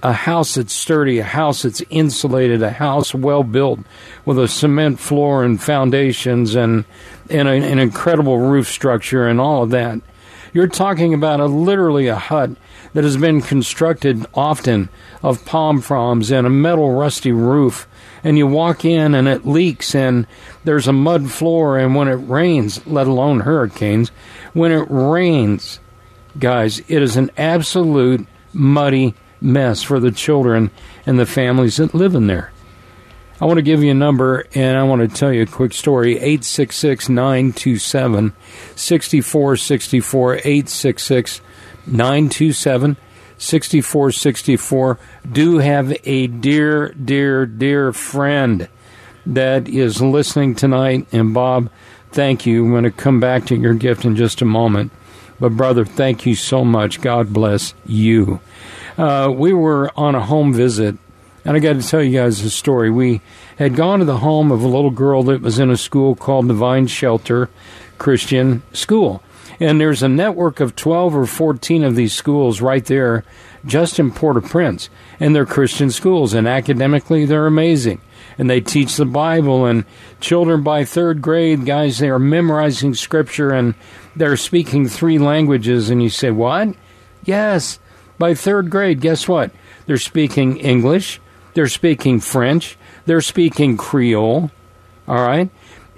a 0.04 0.12
house 0.12 0.56
that's 0.56 0.74
sturdy, 0.74 1.20
a 1.20 1.24
house 1.24 1.62
that's 1.62 1.82
insulated, 1.90 2.62
a 2.62 2.72
house 2.72 3.16
well 3.16 3.44
built 3.44 3.80
with 4.26 4.38
a 4.38 4.50
cement 4.50 5.00
floor 5.00 5.46
and 5.46 5.64
foundations 5.64 6.54
and, 6.54 6.84
and 7.30 7.48
a, 7.48 7.52
an 7.52 7.80
incredible 7.80 8.40
roof 8.40 8.68
structure 8.68 9.26
and 9.26 9.40
all 9.40 9.64
of 9.64 9.70
that. 9.70 10.02
You're 10.54 10.68
talking 10.68 11.14
about 11.14 11.40
a 11.40 11.46
literally 11.46 12.08
a 12.08 12.16
hut 12.16 12.52
that 12.98 13.04
has 13.04 13.18
been 13.18 13.44
constructed 13.44 14.26
often 14.34 14.90
of 15.22 15.46
palm 15.46 15.82
fronds 15.82 16.32
and 16.32 16.48
a 16.48 16.50
metal 16.50 16.94
rusty 16.94 17.32
roof. 17.32 17.88
And 18.24 18.40
you 18.40 18.48
walk 18.48 18.86
in 18.86 19.14
and 19.14 19.28
it 19.28 19.46
leaks 19.46 19.94
and 19.94 20.26
there's 20.64 20.88
a 20.88 20.94
mud 20.94 21.30
floor. 21.30 21.78
And 21.78 21.94
when 21.94 22.08
it 22.08 22.16
rains, 22.16 22.84
let 22.88 23.06
alone 23.06 23.42
hurricanes, 23.42 24.10
when 24.54 24.72
it 24.72 24.88
rains, 24.90 25.80
guys, 26.40 26.80
it 26.88 27.04
is 27.04 27.18
an 27.18 27.30
absolute 27.38 28.26
muddy 28.52 29.14
mess 29.40 29.84
for 29.84 30.00
the 30.00 30.10
children 30.10 30.72
and 31.06 31.20
the 31.20 31.28
families 31.28 31.78
that 31.78 31.94
live 31.94 32.16
in 32.16 32.26
there. 32.26 32.52
I 33.40 33.46
want 33.46 33.58
to 33.58 33.62
give 33.62 33.84
you 33.84 33.92
a 33.92 33.94
number 33.94 34.48
and 34.56 34.76
I 34.76 34.82
want 34.82 35.08
to 35.08 35.16
tell 35.16 35.32
you 35.32 35.44
a 35.44 35.46
quick 35.46 35.74
story 35.74 36.14
866 36.14 37.10
927 37.10 38.34
6464. 38.76 40.34
866 40.38 41.42
927 41.88 42.98
6464. 43.38 45.00
Do 45.32 45.60
have 45.60 45.96
a 46.04 46.28
dear, 46.28 46.90
dear, 46.94 47.46
dear 47.46 47.94
friend 47.94 48.68
that 49.26 49.68
is 49.68 50.02
listening 50.02 50.56
tonight. 50.56 51.08
And 51.12 51.34
Bob, 51.34 51.70
thank 52.12 52.46
you. 52.46 52.66
I'm 52.66 52.72
going 52.72 52.84
to 52.84 52.92
come 52.92 53.20
back 53.20 53.46
to 53.48 53.56
your 53.56 53.74
gift 53.74 54.06
in 54.06 54.16
just 54.16 54.42
a 54.42 54.46
moment. 54.46 54.92
But, 55.40 55.56
brother, 55.56 55.86
thank 55.86 56.26
you 56.26 56.36
so 56.36 56.66
much. 56.66 57.02
God 57.02 57.32
bless 57.32 57.74
you. 57.86 58.40
Uh, 58.98 59.32
we 59.32 59.54
were 59.54 59.92
on 59.96 60.16
a 60.16 60.26
home 60.26 60.54
visit, 60.54 60.96
and 61.46 61.56
I 61.56 61.60
got 61.60 61.74
to 61.74 61.88
tell 61.88 62.02
you 62.02 62.18
guys 62.18 62.42
a 62.42 62.50
story. 62.50 62.90
We 62.90 63.22
had 63.58 63.76
gone 63.76 64.00
to 64.00 64.06
the 64.06 64.18
home 64.18 64.52
of 64.52 64.64
a 64.64 64.68
little 64.68 64.90
girl 64.90 65.22
that 65.24 65.42
was 65.42 65.60
in 65.60 65.70
a 65.70 65.78
school 65.78 66.16
called 66.16 66.48
Divine 66.48 66.88
Shelter 66.88 67.50
Christian 68.00 68.64
School. 68.74 69.22
And 69.60 69.82
there's 69.82 70.04
a 70.04 70.10
network 70.10 70.60
of 70.60 70.76
12 70.76 71.16
or 71.16 71.26
14 71.26 71.84
of 71.84 71.96
these 71.96 72.14
schools 72.14 72.62
right 72.62 72.86
there 72.86 73.24
just 73.66 74.00
in 74.00 74.12
Port 74.12 74.38
au 74.38 74.42
Prince. 74.42 74.90
And 75.20 75.36
they're 75.36 75.46
Christian 75.46 75.90
schools, 75.90 76.34
and 76.34 76.48
academically, 76.48 77.26
they're 77.26 77.48
amazing. 77.48 78.02
And 78.38 78.50
they 78.50 78.62
teach 78.62 78.96
the 78.96 79.06
Bible, 79.06 79.66
and 79.66 79.84
children 80.20 80.62
by 80.62 80.86
third 80.86 81.22
grade, 81.22 81.66
guys, 81.66 81.98
they 81.98 82.10
are 82.10 82.20
memorizing 82.20 82.94
scripture 82.94 83.52
and 83.52 83.74
they're 84.16 84.38
speaking 84.38 84.88
three 84.88 85.18
languages. 85.18 85.90
And 85.90 86.02
you 86.04 86.10
say, 86.10 86.32
What? 86.32 86.76
Yes. 87.24 87.80
By 88.18 88.34
third 88.34 88.70
grade, 88.70 89.02
guess 89.02 89.28
what? 89.28 89.52
They're 89.86 89.98
speaking 89.98 90.58
English, 90.58 91.22
they're 91.54 91.68
speaking 91.68 92.20
French, 92.20 92.78
they're 93.06 93.22
speaking 93.22 93.78
Creole, 93.78 94.52
all 95.08 95.26
right? 95.28 95.50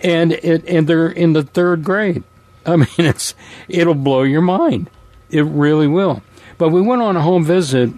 And, 0.03 0.33
it, 0.33 0.65
and 0.67 0.87
they're 0.87 1.09
in 1.09 1.33
the 1.33 1.43
third 1.43 1.83
grade. 1.83 2.23
I 2.69 2.75
mean, 2.75 2.87
it's 2.97 3.35
it'll 3.67 3.95
blow 3.95 4.23
your 4.23 4.41
mind. 4.41 4.89
It 5.29 5.43
really 5.45 5.87
will. 5.87 6.21
But 6.57 6.69
we 6.69 6.81
went 6.81 7.01
on 7.01 7.15
a 7.15 7.21
home 7.21 7.43
visit 7.43 7.91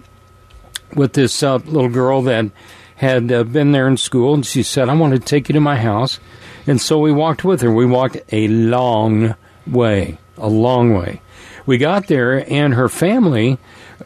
with 0.94 1.14
this 1.14 1.42
uh, 1.42 1.56
little 1.56 1.88
girl 1.88 2.22
that 2.22 2.50
had 2.96 3.32
uh, 3.32 3.44
been 3.44 3.72
there 3.72 3.88
in 3.88 3.96
school, 3.96 4.34
and 4.34 4.46
she 4.46 4.62
said, 4.62 4.88
"I 4.88 4.94
want 4.94 5.14
to 5.14 5.18
take 5.18 5.48
you 5.48 5.52
to 5.54 5.60
my 5.60 5.76
house." 5.76 6.20
And 6.66 6.80
so 6.80 6.98
we 6.98 7.12
walked 7.12 7.44
with 7.44 7.60
her. 7.62 7.72
We 7.72 7.86
walked 7.86 8.18
a 8.30 8.46
long 8.48 9.34
way, 9.66 10.18
a 10.36 10.48
long 10.48 10.94
way. 10.94 11.20
We 11.66 11.78
got 11.78 12.06
there, 12.06 12.48
and 12.50 12.74
her 12.74 12.88
family, 12.88 13.58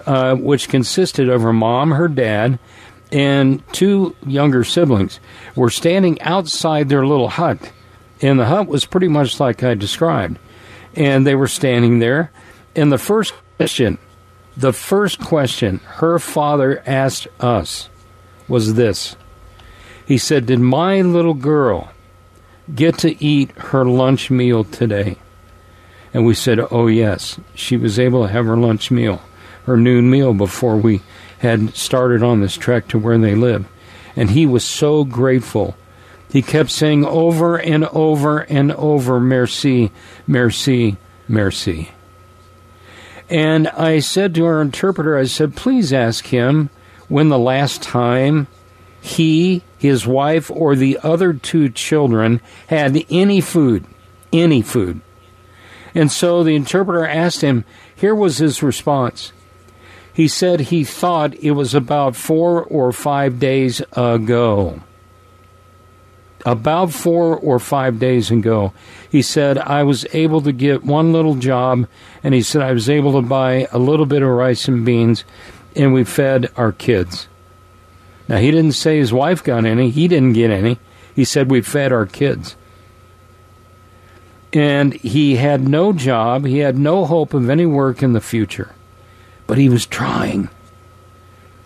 uh, 0.06 0.36
which 0.36 0.68
consisted 0.68 1.28
of 1.28 1.42
her 1.42 1.52
mom, 1.52 1.90
her 1.92 2.08
dad, 2.08 2.58
and 3.12 3.62
two 3.72 4.16
younger 4.26 4.64
siblings, 4.64 5.20
were 5.54 5.70
standing 5.70 6.20
outside 6.22 6.88
their 6.88 7.06
little 7.06 7.28
hut. 7.28 7.72
And 8.22 8.38
the 8.38 8.46
hut 8.46 8.66
was 8.66 8.86
pretty 8.86 9.08
much 9.08 9.38
like 9.38 9.62
I 9.62 9.74
described 9.74 10.38
and 10.96 11.26
they 11.26 11.34
were 11.34 11.48
standing 11.48 11.98
there. 11.98 12.30
And 12.74 12.90
the 12.90 12.98
first 12.98 13.34
question, 13.56 13.98
the 14.56 14.72
first 14.72 15.20
question 15.20 15.78
her 15.84 16.18
father 16.18 16.82
asked 16.86 17.28
us 17.38 17.88
was 18.48 18.74
this. 18.74 19.16
He 20.06 20.18
said, 20.18 20.46
Did 20.46 20.60
my 20.60 21.02
little 21.02 21.34
girl 21.34 21.92
get 22.74 22.98
to 22.98 23.22
eat 23.22 23.50
her 23.52 23.84
lunch 23.84 24.30
meal 24.30 24.64
today? 24.64 25.16
And 26.14 26.24
we 26.24 26.34
said, 26.34 26.58
Oh, 26.70 26.86
yes. 26.86 27.38
She 27.54 27.76
was 27.76 27.98
able 27.98 28.26
to 28.26 28.32
have 28.32 28.46
her 28.46 28.56
lunch 28.56 28.90
meal, 28.90 29.20
her 29.64 29.76
noon 29.76 30.10
meal, 30.10 30.32
before 30.32 30.76
we 30.76 31.02
had 31.38 31.74
started 31.74 32.22
on 32.22 32.40
this 32.40 32.56
trek 32.56 32.88
to 32.88 32.98
where 32.98 33.18
they 33.18 33.34
live. 33.34 33.66
And 34.14 34.30
he 34.30 34.46
was 34.46 34.64
so 34.64 35.04
grateful 35.04 35.76
he 36.30 36.42
kept 36.42 36.70
saying 36.70 37.04
over 37.04 37.56
and 37.56 37.84
over 37.86 38.40
and 38.40 38.72
over, 38.72 39.20
Merci, 39.20 39.90
merci, 40.26 40.96
merci. 41.28 41.90
And 43.28 43.68
I 43.68 43.98
said 44.00 44.34
to 44.34 44.44
our 44.44 44.60
interpreter, 44.60 45.16
I 45.16 45.24
said, 45.24 45.56
please 45.56 45.92
ask 45.92 46.26
him 46.26 46.70
when 47.08 47.28
the 47.28 47.38
last 47.38 47.82
time 47.82 48.46
he, 49.00 49.62
his 49.78 50.06
wife, 50.06 50.50
or 50.50 50.76
the 50.76 50.98
other 51.02 51.32
two 51.32 51.68
children 51.68 52.40
had 52.68 53.04
any 53.10 53.40
food. 53.40 53.84
Any 54.32 54.62
food. 54.62 55.00
And 55.94 56.12
so 56.12 56.44
the 56.44 56.54
interpreter 56.54 57.06
asked 57.06 57.40
him, 57.40 57.64
here 57.94 58.14
was 58.14 58.38
his 58.38 58.62
response. 58.62 59.32
He 60.12 60.28
said 60.28 60.60
he 60.60 60.84
thought 60.84 61.34
it 61.34 61.52
was 61.52 61.74
about 61.74 62.14
four 62.14 62.62
or 62.62 62.92
five 62.92 63.38
days 63.38 63.80
ago 63.92 64.82
about 66.46 66.92
four 66.92 67.36
or 67.36 67.58
five 67.58 67.98
days 67.98 68.30
ago, 68.30 68.72
he 69.10 69.20
said, 69.20 69.58
I 69.58 69.82
was 69.82 70.06
able 70.14 70.40
to 70.42 70.52
get 70.52 70.84
one 70.84 71.12
little 71.12 71.34
job, 71.34 71.88
and 72.22 72.34
he 72.34 72.40
said, 72.40 72.62
I 72.62 72.72
was 72.72 72.88
able 72.88 73.20
to 73.20 73.28
buy 73.28 73.66
a 73.72 73.78
little 73.78 74.06
bit 74.06 74.22
of 74.22 74.28
rice 74.28 74.68
and 74.68 74.86
beans, 74.86 75.24
and 75.74 75.92
we 75.92 76.04
fed 76.04 76.48
our 76.56 76.70
kids. 76.70 77.26
Now, 78.28 78.38
he 78.38 78.52
didn't 78.52 78.72
say 78.72 78.98
his 78.98 79.12
wife 79.12 79.42
got 79.42 79.64
any, 79.64 79.90
he 79.90 80.06
didn't 80.06 80.34
get 80.34 80.50
any. 80.50 80.78
He 81.16 81.24
said, 81.24 81.50
We 81.50 81.62
fed 81.62 81.92
our 81.92 82.06
kids. 82.06 82.54
And 84.52 84.94
he 84.94 85.36
had 85.36 85.68
no 85.68 85.92
job, 85.92 86.46
he 86.46 86.58
had 86.58 86.78
no 86.78 87.06
hope 87.06 87.34
of 87.34 87.50
any 87.50 87.66
work 87.66 88.04
in 88.04 88.12
the 88.12 88.20
future, 88.20 88.72
but 89.48 89.58
he 89.58 89.68
was 89.68 89.84
trying. 89.84 90.48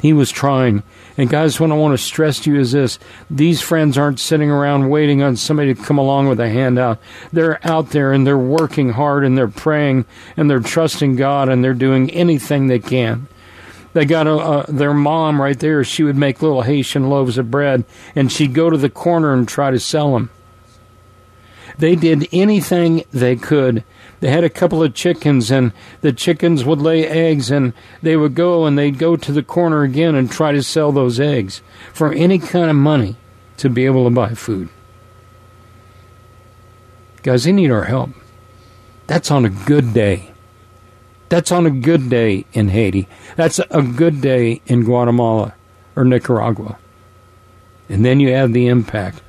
He 0.00 0.12
was 0.12 0.30
trying. 0.30 0.82
And 1.18 1.28
guys, 1.28 1.60
what 1.60 1.70
I 1.70 1.74
want 1.74 1.92
to 1.92 2.02
stress 2.02 2.40
to 2.40 2.52
you 2.52 2.58
is 2.58 2.72
this 2.72 2.98
these 3.30 3.60
friends 3.60 3.98
aren't 3.98 4.18
sitting 4.18 4.50
around 4.50 4.88
waiting 4.88 5.22
on 5.22 5.36
somebody 5.36 5.74
to 5.74 5.82
come 5.82 5.98
along 5.98 6.28
with 6.28 6.40
a 6.40 6.48
handout. 6.48 6.98
They're 7.32 7.64
out 7.66 7.90
there 7.90 8.12
and 8.12 8.26
they're 8.26 8.38
working 8.38 8.90
hard 8.90 9.24
and 9.24 9.36
they're 9.36 9.48
praying 9.48 10.06
and 10.36 10.48
they're 10.48 10.60
trusting 10.60 11.16
God 11.16 11.48
and 11.48 11.62
they're 11.62 11.74
doing 11.74 12.10
anything 12.10 12.66
they 12.66 12.78
can. 12.78 13.28
They 13.92 14.06
got 14.06 14.26
a, 14.26 14.36
uh, 14.36 14.66
their 14.68 14.94
mom 14.94 15.42
right 15.42 15.58
there. 15.58 15.84
She 15.84 16.04
would 16.04 16.16
make 16.16 16.40
little 16.40 16.62
Haitian 16.62 17.10
loaves 17.10 17.36
of 17.36 17.50
bread 17.50 17.84
and 18.14 18.32
she'd 18.32 18.54
go 18.54 18.70
to 18.70 18.78
the 18.78 18.88
corner 18.88 19.34
and 19.34 19.46
try 19.46 19.70
to 19.70 19.80
sell 19.80 20.14
them. 20.14 20.30
They 21.76 21.94
did 21.96 22.28
anything 22.32 23.04
they 23.12 23.36
could 23.36 23.84
they 24.20 24.30
had 24.30 24.44
a 24.44 24.50
couple 24.50 24.82
of 24.82 24.94
chickens 24.94 25.50
and 25.50 25.72
the 26.02 26.12
chickens 26.12 26.64
would 26.64 26.80
lay 26.80 27.06
eggs 27.06 27.50
and 27.50 27.72
they 28.02 28.16
would 28.16 28.34
go 28.34 28.66
and 28.66 28.78
they'd 28.78 28.98
go 28.98 29.16
to 29.16 29.32
the 29.32 29.42
corner 29.42 29.82
again 29.82 30.14
and 30.14 30.30
try 30.30 30.52
to 30.52 30.62
sell 30.62 30.92
those 30.92 31.18
eggs 31.18 31.62
for 31.92 32.12
any 32.12 32.38
kind 32.38 32.70
of 32.70 32.76
money 32.76 33.16
to 33.56 33.70
be 33.70 33.86
able 33.86 34.04
to 34.04 34.10
buy 34.10 34.34
food. 34.34 34.68
Guys, 37.22 37.44
they 37.44 37.52
need 37.52 37.70
our 37.70 37.84
help. 37.84 38.10
That's 39.06 39.30
on 39.30 39.44
a 39.44 39.50
good 39.50 39.92
day. 39.92 40.32
That's 41.30 41.52
on 41.52 41.66
a 41.66 41.70
good 41.70 42.10
day 42.10 42.44
in 42.52 42.68
Haiti. 42.68 43.08
That's 43.36 43.58
a 43.70 43.82
good 43.82 44.20
day 44.20 44.60
in 44.66 44.84
Guatemala 44.84 45.54
or 45.96 46.04
Nicaragua. 46.04 46.78
And 47.88 48.04
then 48.04 48.20
you 48.20 48.32
add 48.32 48.52
the 48.52 48.66
impact 48.66 49.22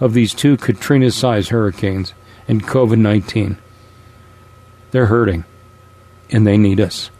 of 0.00 0.14
these 0.14 0.34
two 0.34 0.56
Katrina 0.56 1.10
sized 1.10 1.50
hurricanes 1.50 2.14
and 2.48 2.62
COVID 2.62 2.98
19. 2.98 3.58
They're 4.90 5.06
hurting, 5.06 5.44
and 6.30 6.46
they 6.46 6.56
need 6.56 6.80
us. 6.80 7.10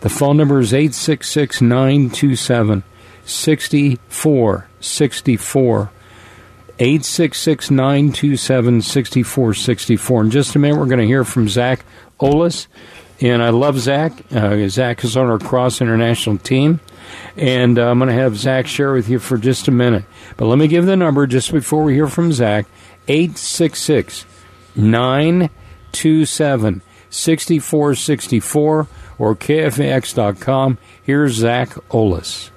The 0.00 0.10
phone 0.10 0.36
number 0.36 0.60
is 0.60 0.74
866 0.74 1.62
927 1.62 2.82
6464. 3.24 5.90
866 6.78 7.70
927 7.70 8.82
6464. 8.82 10.22
In 10.22 10.30
just 10.30 10.54
a 10.54 10.58
minute, 10.58 10.78
we're 10.78 10.84
going 10.86 10.98
to 10.98 11.06
hear 11.06 11.24
from 11.24 11.48
Zach 11.48 11.84
Olis, 12.20 12.66
And 13.20 13.42
I 13.42 13.48
love 13.48 13.78
Zach. 13.78 14.12
Uh, 14.30 14.68
Zach 14.68 15.02
is 15.04 15.16
on 15.16 15.30
our 15.30 15.38
Cross 15.38 15.80
International 15.80 16.36
team. 16.36 16.80
And 17.36 17.78
uh, 17.78 17.90
I'm 17.90 17.98
going 17.98 18.08
to 18.08 18.14
have 18.14 18.36
Zach 18.36 18.66
share 18.66 18.92
with 18.92 19.08
you 19.08 19.18
for 19.18 19.38
just 19.38 19.68
a 19.68 19.70
minute. 19.70 20.04
But 20.36 20.46
let 20.46 20.58
me 20.58 20.68
give 20.68 20.84
the 20.84 20.96
number 20.96 21.26
just 21.26 21.50
before 21.50 21.84
we 21.84 21.94
hear 21.94 22.08
from 22.08 22.32
Zach 22.32 22.66
866 23.08 24.26
927 24.76 25.63
6464 25.94 28.88
or 29.18 29.36
KFAX.com. 29.36 30.78
Here's 31.02 31.34
Zach 31.34 31.68
Olis. 31.90 32.50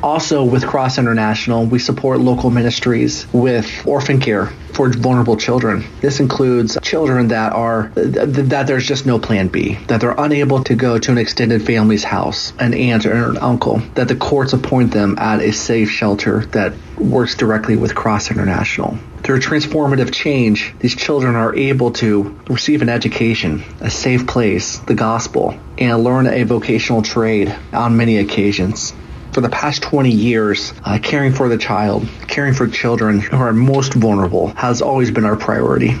Also, 0.00 0.44
with 0.44 0.64
Cross 0.64 0.98
International, 0.98 1.66
we 1.66 1.80
support 1.80 2.20
local 2.20 2.50
ministries 2.50 3.26
with 3.32 3.68
orphan 3.84 4.20
care 4.20 4.46
for 4.72 4.90
vulnerable 4.90 5.36
children. 5.36 5.84
This 6.00 6.20
includes 6.20 6.78
children 6.82 7.26
that 7.28 7.52
are 7.52 7.90
that 7.96 8.68
there's 8.68 8.86
just 8.86 9.06
no 9.06 9.18
plan 9.18 9.48
B, 9.48 9.74
that 9.88 10.00
they're 10.00 10.14
unable 10.16 10.62
to 10.64 10.76
go 10.76 10.98
to 10.98 11.10
an 11.10 11.18
extended 11.18 11.66
family's 11.66 12.04
house, 12.04 12.52
an 12.60 12.74
aunt 12.74 13.06
or 13.06 13.30
an 13.30 13.38
uncle, 13.38 13.82
that 13.96 14.06
the 14.06 14.14
courts 14.14 14.52
appoint 14.52 14.92
them 14.92 15.18
at 15.18 15.40
a 15.40 15.52
safe 15.52 15.90
shelter 15.90 16.46
that 16.46 16.74
works 16.96 17.34
directly 17.34 17.74
with 17.74 17.96
Cross 17.96 18.30
International. 18.30 18.96
Through 19.22 19.40
transformative 19.40 20.12
change, 20.12 20.74
these 20.78 20.94
children 20.94 21.34
are 21.34 21.54
able 21.54 21.92
to 21.92 22.38
receive 22.48 22.82
an 22.82 22.88
education, 22.88 23.62
a 23.80 23.90
safe 23.90 24.26
place, 24.26 24.78
the 24.78 24.94
gospel, 24.94 25.58
and 25.76 26.02
learn 26.02 26.26
a 26.26 26.44
vocational 26.44 27.02
trade 27.02 27.54
on 27.72 27.96
many 27.96 28.18
occasions 28.18 28.94
for 29.32 29.42
the 29.42 29.48
past 29.48 29.82
20 29.82 30.10
years, 30.10 30.72
uh, 30.84 30.98
caring 31.00 31.32
for 31.32 31.48
the 31.48 31.58
child, 31.58 32.08
caring 32.26 32.54
for 32.54 32.66
children 32.66 33.20
who 33.20 33.36
are 33.36 33.52
most 33.52 33.94
vulnerable 33.94 34.48
has 34.56 34.82
always 34.82 35.10
been 35.10 35.24
our 35.24 35.36
priority. 35.36 35.94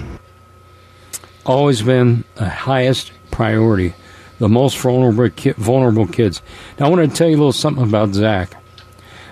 Always 1.46 1.82
been 1.82 2.24
the 2.34 2.48
highest 2.48 3.12
priority. 3.30 3.94
The 4.38 4.48
most 4.48 4.76
vulnerable, 4.78 5.30
ki- 5.30 5.52
vulnerable 5.52 6.06
kids. 6.06 6.42
Now, 6.78 6.86
I 6.86 6.88
want 6.90 7.10
to 7.10 7.16
tell 7.16 7.28
you 7.28 7.36
a 7.36 7.38
little 7.38 7.52
something 7.52 7.84
about 7.84 8.12
Zach. 8.12 8.56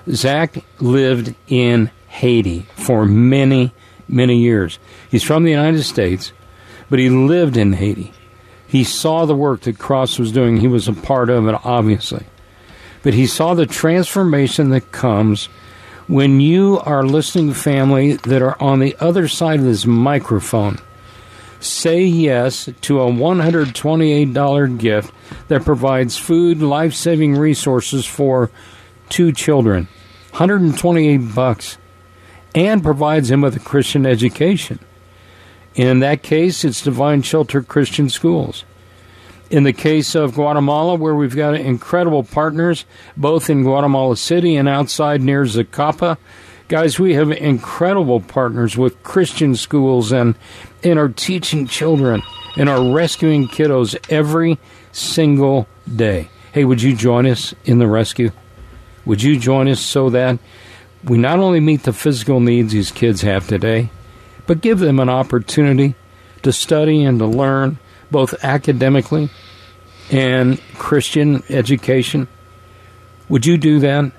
Zach 0.09 0.57
lived 0.81 1.35
in 1.49 1.91
Haiti 2.17 2.67
for 2.75 3.05
many, 3.05 3.73
many 4.09 4.39
years. 4.39 4.79
He's 5.11 5.23
from 5.23 5.45
the 5.45 5.51
United 5.51 5.83
States, 5.83 6.33
but 6.91 6.99
he 6.99 7.11
lived 7.11 7.57
in 7.57 7.75
Haiti. 7.75 8.13
He 8.67 8.85
saw 8.85 9.25
the 9.25 9.37
work 9.37 9.63
that 9.63 9.79
Cross 9.79 10.19
was 10.19 10.33
doing. 10.33 10.59
He 10.59 10.69
was 10.69 10.89
a 10.89 10.93
part 10.93 11.31
of 11.31 11.47
it, 11.47 11.55
obviously 11.65 12.27
but 13.07 13.15
he 13.15 13.29
saw 13.29 13.55
the 13.55 13.67
transformation 13.67 14.71
that 14.71 14.91
comes 14.91 15.47
when 16.09 16.41
you 16.41 16.81
are 16.81 17.05
listening 17.05 17.53
family 17.53 18.15
that 18.15 18.43
are 18.43 18.61
on 18.61 18.81
the 18.81 18.97
other 18.99 19.29
side 19.29 19.61
of 19.61 19.65
this 19.65 19.87
microphone. 19.87 20.77
Say 21.61 22.03
yes 22.03 22.69
to 22.81 23.01
a 23.01 23.07
$128 23.07 24.79
gift 24.79 25.15
that 25.47 25.65
provides 25.65 26.19
food, 26.19 26.61
life-saving 26.61 27.37
resources 27.37 28.05
for 28.05 28.51
two 29.09 29.31
children. 29.31 29.87
128 30.33 31.19
bucks 31.33 31.79
and 32.57 32.83
provides 32.83 33.31
him 33.31 33.43
with 33.43 33.55
a 33.55 33.61
Christian 33.61 34.05
education. 34.05 34.81
In 35.77 36.01
that 36.01 36.25
case, 36.25 36.65
it's 36.65 36.83
Divine 36.83 37.23
Shelter 37.23 37.63
Christian 37.63 38.09
Schools 38.09 38.65
in 39.51 39.63
the 39.63 39.73
case 39.73 40.15
of 40.15 40.35
Guatemala, 40.35 40.97
where 40.97 41.15
we've 41.15 41.37
got 41.37 41.55
incredible 41.55 42.25
partners, 42.25 42.85
both 43.17 43.49
in 43.49 43.63
Guatemala 43.63 44.17
City 44.17 44.57
and 44.57 44.69
outside 44.69 45.23
near 45.23 45.45
Zacapa. 45.45 46.19
Guys, 46.69 46.99
we 46.99 47.15
have 47.15 47.31
incredible 47.31 48.21
partners 48.21 48.77
with 48.77 49.03
Christian 49.05 49.55
schools 49.55 50.11
and, 50.11 50.35
and 50.83 50.99
are 50.99 51.09
teaching 51.09 51.67
children 51.67 52.23
and 52.57 52.69
are 52.69 52.93
rescuing 52.93 53.47
kiddos 53.47 53.97
every 54.11 54.59
single 54.91 55.69
day. 55.95 56.29
Hey, 56.53 56.65
would 56.65 56.83
you 56.83 56.97
join 56.97 57.27
us 57.27 57.55
in 57.65 57.79
the 57.79 57.87
rescue? 57.87 58.33
Would 59.05 59.23
you 59.23 59.39
join 59.39 59.69
us 59.69 59.81
so 59.81 60.11
that 60.11 60.39
we 61.07 61.17
not 61.19 61.39
only 61.39 61.61
meet 61.61 61.85
the 61.85 61.93
physical 61.93 62.41
needs 62.41 62.73
these 62.73 62.91
kids 62.91 63.21
have 63.23 63.47
today, 63.47 63.91
but 64.47 64.61
give 64.61 64.81
them 64.81 64.99
an 64.99 65.09
opportunity 65.09 65.95
to 66.43 66.53
study 66.53 67.05
and 67.05 67.21
to 67.21 67.27
learn 67.27 67.79
both 68.11 68.35
academically 68.45 69.31
and 70.11 70.61
Christian 70.79 71.45
education. 71.49 72.27
Would 73.29 73.47
you 73.47 73.57
do 73.57 73.79
that? 73.81 74.13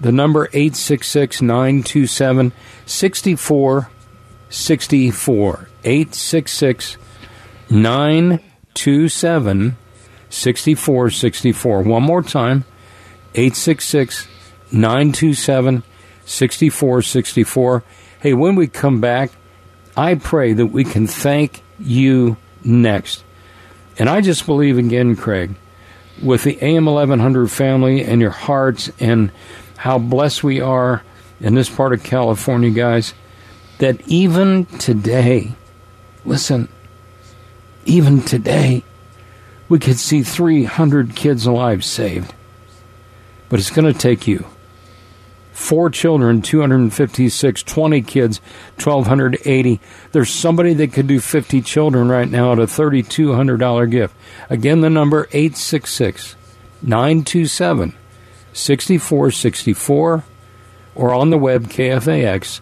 The 0.00 0.12
number 0.12 0.46
866 0.46 1.42
927 1.42 2.52
6464. 2.86 5.68
866 5.84 6.96
927 7.70 9.76
6464. 10.28 11.82
One 11.82 12.02
more 12.02 12.22
time 12.22 12.64
866 13.34 14.26
927 14.72 15.82
6464. 16.24 17.82
Hey, 18.20 18.34
when 18.34 18.54
we 18.54 18.66
come 18.66 19.00
back, 19.00 19.30
I 19.96 20.14
pray 20.14 20.52
that 20.52 20.66
we 20.66 20.84
can 20.84 21.06
thank 21.06 21.62
you 21.78 22.36
next. 22.64 23.24
And 23.98 24.08
I 24.08 24.20
just 24.20 24.46
believe 24.46 24.78
again, 24.78 25.16
Craig, 25.16 25.54
with 26.22 26.44
the 26.44 26.58
AM 26.62 26.86
1100 26.86 27.50
family 27.50 28.04
and 28.04 28.20
your 28.20 28.30
hearts 28.30 28.90
and 28.98 29.30
how 29.76 29.98
blessed 29.98 30.44
we 30.44 30.60
are 30.60 31.02
in 31.40 31.54
this 31.54 31.68
part 31.68 31.92
of 31.92 32.02
California, 32.02 32.70
guys, 32.70 33.14
that 33.78 34.00
even 34.08 34.64
today, 34.66 35.52
listen, 36.24 36.68
even 37.84 38.22
today, 38.22 38.84
we 39.68 39.78
could 39.78 39.98
see 39.98 40.22
300 40.22 41.16
kids 41.16 41.46
alive 41.46 41.84
saved. 41.84 42.32
But 43.48 43.58
it's 43.58 43.70
going 43.70 43.92
to 43.92 43.98
take 43.98 44.26
you 44.26 44.46
four 45.52 45.90
children, 45.90 46.42
256, 46.42 47.62
20 47.62 48.02
kids, 48.02 48.40
1,280. 48.82 49.80
There's 50.12 50.30
somebody 50.30 50.74
that 50.74 50.92
could 50.92 51.06
do 51.06 51.20
50 51.20 51.60
children 51.62 52.08
right 52.08 52.28
now 52.28 52.52
at 52.52 52.58
a 52.58 52.66
$3,200 52.66 53.90
gift. 53.90 54.14
Again, 54.50 54.80
the 54.80 54.90
number 54.90 55.28
866 55.32 56.36
927 56.82 57.94
6464 58.52 60.24
or 60.94 61.14
on 61.14 61.30
the 61.30 61.38
web, 61.38 61.68
kfax.com. 61.68 62.60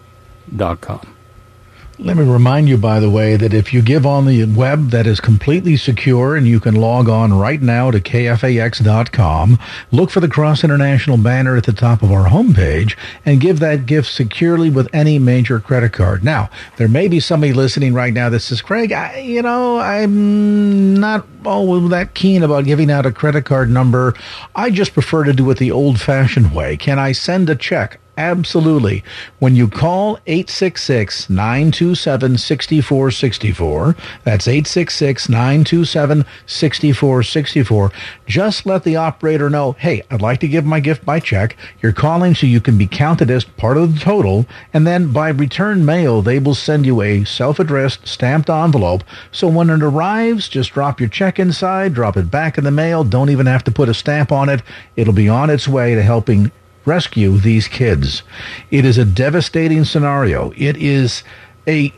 Let 1.99 2.17
me 2.17 2.23
remind 2.23 2.67
you, 2.67 2.77
by 2.77 2.99
the 2.99 3.11
way, 3.11 3.35
that 3.35 3.53
if 3.53 3.73
you 3.73 3.81
give 3.81 4.07
on 4.07 4.25
the 4.25 4.45
web, 4.45 4.89
that 4.89 5.05
is 5.05 5.19
completely 5.19 5.77
secure, 5.77 6.35
and 6.35 6.47
you 6.47 6.59
can 6.59 6.73
log 6.73 7.07
on 7.07 7.31
right 7.31 7.61
now 7.61 7.91
to 7.91 7.99
kfax.com, 7.99 9.59
look 9.91 10.09
for 10.09 10.19
the 10.19 10.27
Cross 10.27 10.63
International 10.63 11.17
banner 11.17 11.55
at 11.55 11.65
the 11.65 11.73
top 11.73 12.01
of 12.01 12.11
our 12.11 12.29
homepage, 12.29 12.97
and 13.23 13.39
give 13.39 13.59
that 13.59 13.85
gift 13.85 14.09
securely 14.09 14.69
with 14.69 14.87
any 14.93 15.19
major 15.19 15.59
credit 15.59 15.93
card. 15.93 16.23
Now, 16.23 16.49
there 16.77 16.87
may 16.87 17.07
be 17.07 17.19
somebody 17.19 17.53
listening 17.53 17.93
right 17.93 18.13
now 18.13 18.29
that 18.29 18.39
says, 18.39 18.63
Craig, 18.63 18.91
I, 18.91 19.19
you 19.19 19.43
know, 19.43 19.77
I'm 19.77 20.95
not 20.95 21.27
all 21.45 21.79
that 21.89 22.15
keen 22.15 22.41
about 22.41 22.65
giving 22.65 22.89
out 22.89 23.05
a 23.05 23.11
credit 23.11 23.45
card 23.45 23.69
number. 23.69 24.15
I 24.55 24.71
just 24.71 24.93
prefer 24.93 25.23
to 25.25 25.33
do 25.33 25.49
it 25.51 25.59
the 25.59 25.71
old 25.71 25.99
fashioned 25.99 26.55
way. 26.55 26.77
Can 26.77 26.97
I 26.97 27.11
send 27.11 27.49
a 27.49 27.55
check? 27.55 27.99
Absolutely. 28.21 29.03
When 29.39 29.55
you 29.55 29.67
call 29.67 30.19
866 30.27 31.27
927 31.27 32.37
6464, 32.37 33.95
that's 34.23 34.47
866 34.47 35.27
927 35.27 36.25
6464, 36.45 37.91
just 38.27 38.67
let 38.67 38.83
the 38.83 38.95
operator 38.95 39.49
know, 39.49 39.71
hey, 39.71 40.03
I'd 40.11 40.21
like 40.21 40.39
to 40.41 40.47
give 40.47 40.65
my 40.65 40.79
gift 40.79 41.03
by 41.03 41.19
check. 41.19 41.57
You're 41.81 41.93
calling 41.93 42.35
so 42.35 42.45
you 42.45 42.61
can 42.61 42.77
be 42.77 42.85
counted 42.85 43.31
as 43.31 43.43
part 43.43 43.77
of 43.77 43.95
the 43.95 43.99
total, 43.99 44.45
and 44.71 44.85
then 44.85 45.11
by 45.11 45.29
return 45.29 45.83
mail, 45.83 46.21
they 46.21 46.37
will 46.37 46.53
send 46.53 46.85
you 46.85 47.01
a 47.01 47.23
self 47.23 47.57
addressed 47.57 48.07
stamped 48.07 48.51
envelope. 48.51 49.03
So 49.31 49.47
when 49.47 49.71
it 49.71 49.81
arrives, 49.81 50.47
just 50.47 50.73
drop 50.73 50.99
your 50.99 51.09
check 51.09 51.39
inside, 51.39 51.95
drop 51.95 52.17
it 52.17 52.29
back 52.29 52.59
in 52.59 52.65
the 52.65 52.69
mail. 52.69 53.03
Don't 53.03 53.31
even 53.31 53.47
have 53.47 53.63
to 53.63 53.71
put 53.71 53.89
a 53.89 53.95
stamp 53.95 54.31
on 54.31 54.47
it. 54.47 54.61
It'll 54.95 55.11
be 55.11 55.27
on 55.27 55.49
its 55.49 55.67
way 55.67 55.95
to 55.95 56.03
helping 56.03 56.51
rescue 56.85 57.37
these 57.37 57.67
kids. 57.67 58.23
It 58.69 58.85
is 58.85 58.97
a 58.97 59.05
devastating 59.05 59.85
scenario. 59.85 60.51
It 60.57 60.77
is 60.77 61.23
a 61.67 61.93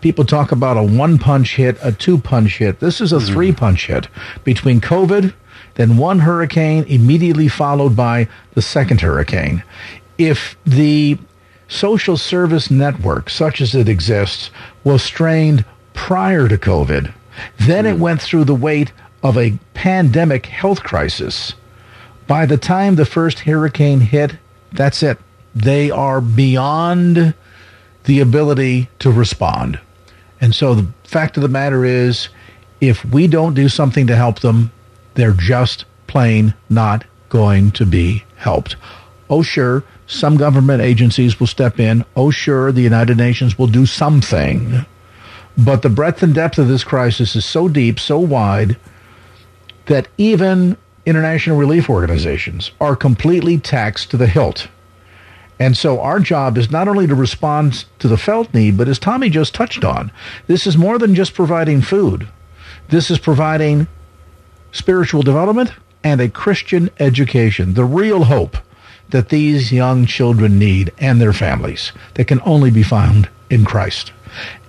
people 0.00 0.24
talk 0.24 0.52
about 0.52 0.76
a 0.76 0.82
one 0.82 1.18
punch 1.18 1.56
hit, 1.56 1.78
a 1.82 1.92
two 1.92 2.18
punch 2.18 2.58
hit. 2.58 2.80
This 2.80 3.00
is 3.00 3.12
a 3.12 3.16
mm-hmm. 3.16 3.32
three 3.32 3.52
punch 3.52 3.86
hit 3.86 4.08
between 4.44 4.80
COVID, 4.80 5.32
then 5.74 5.96
one 5.96 6.20
hurricane 6.20 6.84
immediately 6.84 7.48
followed 7.48 7.96
by 7.96 8.28
the 8.54 8.62
second 8.62 9.00
hurricane. 9.00 9.62
If 10.18 10.56
the 10.66 11.18
social 11.68 12.16
service 12.16 12.70
network, 12.70 13.30
such 13.30 13.60
as 13.60 13.74
it 13.74 13.88
exists, 13.88 14.50
was 14.84 15.02
strained 15.02 15.64
prior 15.94 16.48
to 16.48 16.58
COVID, 16.58 17.12
then 17.58 17.84
mm. 17.84 17.90
it 17.90 17.98
went 17.98 18.20
through 18.20 18.44
the 18.44 18.54
weight 18.54 18.92
of 19.22 19.38
a 19.38 19.58
pandemic 19.72 20.46
health 20.46 20.82
crisis 20.82 21.54
by 22.32 22.46
the 22.46 22.56
time 22.56 22.94
the 22.94 23.04
first 23.04 23.40
hurricane 23.40 24.00
hit, 24.00 24.38
that's 24.72 25.02
it. 25.02 25.18
They 25.54 25.90
are 25.90 26.22
beyond 26.22 27.34
the 28.04 28.20
ability 28.20 28.88
to 29.00 29.12
respond. 29.12 29.78
And 30.40 30.54
so 30.54 30.74
the 30.74 30.86
fact 31.04 31.36
of 31.36 31.42
the 31.42 31.50
matter 31.50 31.84
is, 31.84 32.30
if 32.80 33.04
we 33.04 33.26
don't 33.26 33.52
do 33.52 33.68
something 33.68 34.06
to 34.06 34.16
help 34.16 34.40
them, 34.40 34.72
they're 35.12 35.34
just 35.34 35.84
plain 36.06 36.54
not 36.70 37.04
going 37.28 37.70
to 37.72 37.84
be 37.84 38.24
helped. 38.36 38.76
Oh, 39.28 39.42
sure, 39.42 39.84
some 40.06 40.38
government 40.38 40.80
agencies 40.80 41.38
will 41.38 41.46
step 41.46 41.78
in. 41.78 42.02
Oh, 42.16 42.30
sure, 42.30 42.72
the 42.72 42.80
United 42.80 43.18
Nations 43.18 43.58
will 43.58 43.66
do 43.66 43.84
something. 43.84 44.86
But 45.58 45.82
the 45.82 45.90
breadth 45.90 46.22
and 46.22 46.34
depth 46.34 46.58
of 46.58 46.68
this 46.68 46.82
crisis 46.82 47.36
is 47.36 47.44
so 47.44 47.68
deep, 47.68 48.00
so 48.00 48.18
wide, 48.18 48.78
that 49.84 50.08
even 50.16 50.78
international 51.04 51.56
relief 51.56 51.90
organizations 51.90 52.70
are 52.80 52.96
completely 52.96 53.58
taxed 53.58 54.10
to 54.10 54.16
the 54.16 54.26
hilt. 54.26 54.68
And 55.58 55.76
so 55.76 56.00
our 56.00 56.18
job 56.18 56.58
is 56.58 56.70
not 56.70 56.88
only 56.88 57.06
to 57.06 57.14
respond 57.14 57.84
to 57.98 58.08
the 58.08 58.16
felt 58.16 58.52
need, 58.52 58.76
but 58.76 58.88
as 58.88 58.98
Tommy 58.98 59.30
just 59.30 59.54
touched 59.54 59.84
on, 59.84 60.10
this 60.46 60.66
is 60.66 60.76
more 60.76 60.98
than 60.98 61.14
just 61.14 61.34
providing 61.34 61.82
food. 61.82 62.28
This 62.88 63.10
is 63.10 63.18
providing 63.18 63.86
spiritual 64.72 65.22
development 65.22 65.72
and 66.02 66.20
a 66.20 66.28
Christian 66.28 66.90
education, 66.98 67.74
the 67.74 67.84
real 67.84 68.24
hope 68.24 68.56
that 69.10 69.28
these 69.28 69.72
young 69.72 70.06
children 70.06 70.58
need 70.58 70.92
and 70.98 71.20
their 71.20 71.32
families 71.32 71.92
that 72.14 72.26
can 72.26 72.40
only 72.44 72.70
be 72.70 72.82
found 72.82 73.28
in 73.50 73.64
Christ. 73.64 74.12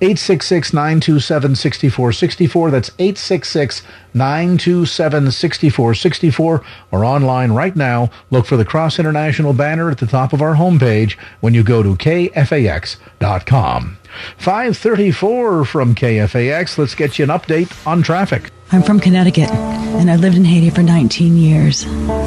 866 0.02 0.73
927 0.73 1.56
6464. 1.56 2.71
That's 2.71 2.91
866 2.99 3.84
927 4.13 5.32
6464. 5.32 6.63
Or 6.91 7.06
online 7.06 7.52
right 7.52 7.76
now, 7.76 8.10
look 8.30 8.45
for 8.45 8.58
the 8.58 8.65
Cross 8.65 8.99
International 8.99 9.54
banner 9.54 9.89
at 9.89 9.97
the 9.97 10.08
top 10.08 10.34
of 10.34 10.41
our 10.41 10.56
homepage 10.56 11.17
when 11.41 11.54
you 11.54 11.63
go 11.63 11.84
to 11.84 11.95
kfax.com. 11.95 13.97
534 14.38 15.65
from 15.65 15.95
KFAX. 15.95 16.78
Let's 16.78 16.95
get 16.95 17.17
you 17.17 17.23
an 17.23 17.30
update 17.30 17.88
on 17.88 18.04
traffic. 18.04 18.52
I'm 18.71 18.82
from 18.82 18.99
Connecticut, 18.99 19.52
and 19.52 20.10
I've 20.10 20.19
lived 20.19 20.36
in 20.36 20.45
Haiti 20.45 20.71
for 20.71 20.82
19 20.82 21.38
years. 21.38 21.82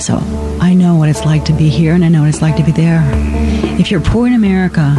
So 0.05 0.19
I 0.61 0.75
know 0.75 0.95
what 0.95 1.09
it's 1.09 1.25
like 1.25 1.45
to 1.47 1.53
be 1.53 1.69
here, 1.69 1.93
and 1.93 2.05
I 2.05 2.09
know 2.09 2.21
what 2.21 2.29
it's 2.29 2.43
like 2.43 2.57
to 2.57 2.63
be 2.63 2.71
there. 2.71 3.03
If 3.81 3.91
you're 3.91 4.01
poor 4.01 4.29
in 4.29 4.33
America, 4.33 4.95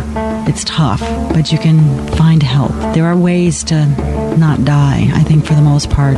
it's 0.47 0.63
tough, 0.63 1.01
but 1.33 1.51
you 1.51 1.57
can 1.57 2.07
find 2.15 2.41
help. 2.41 2.71
There 2.93 3.05
are 3.05 3.17
ways 3.17 3.63
to 3.65 3.85
not 4.37 4.63
die, 4.65 5.09
I 5.13 5.23
think, 5.23 5.45
for 5.45 5.53
the 5.53 5.61
most 5.61 5.89
part, 5.89 6.15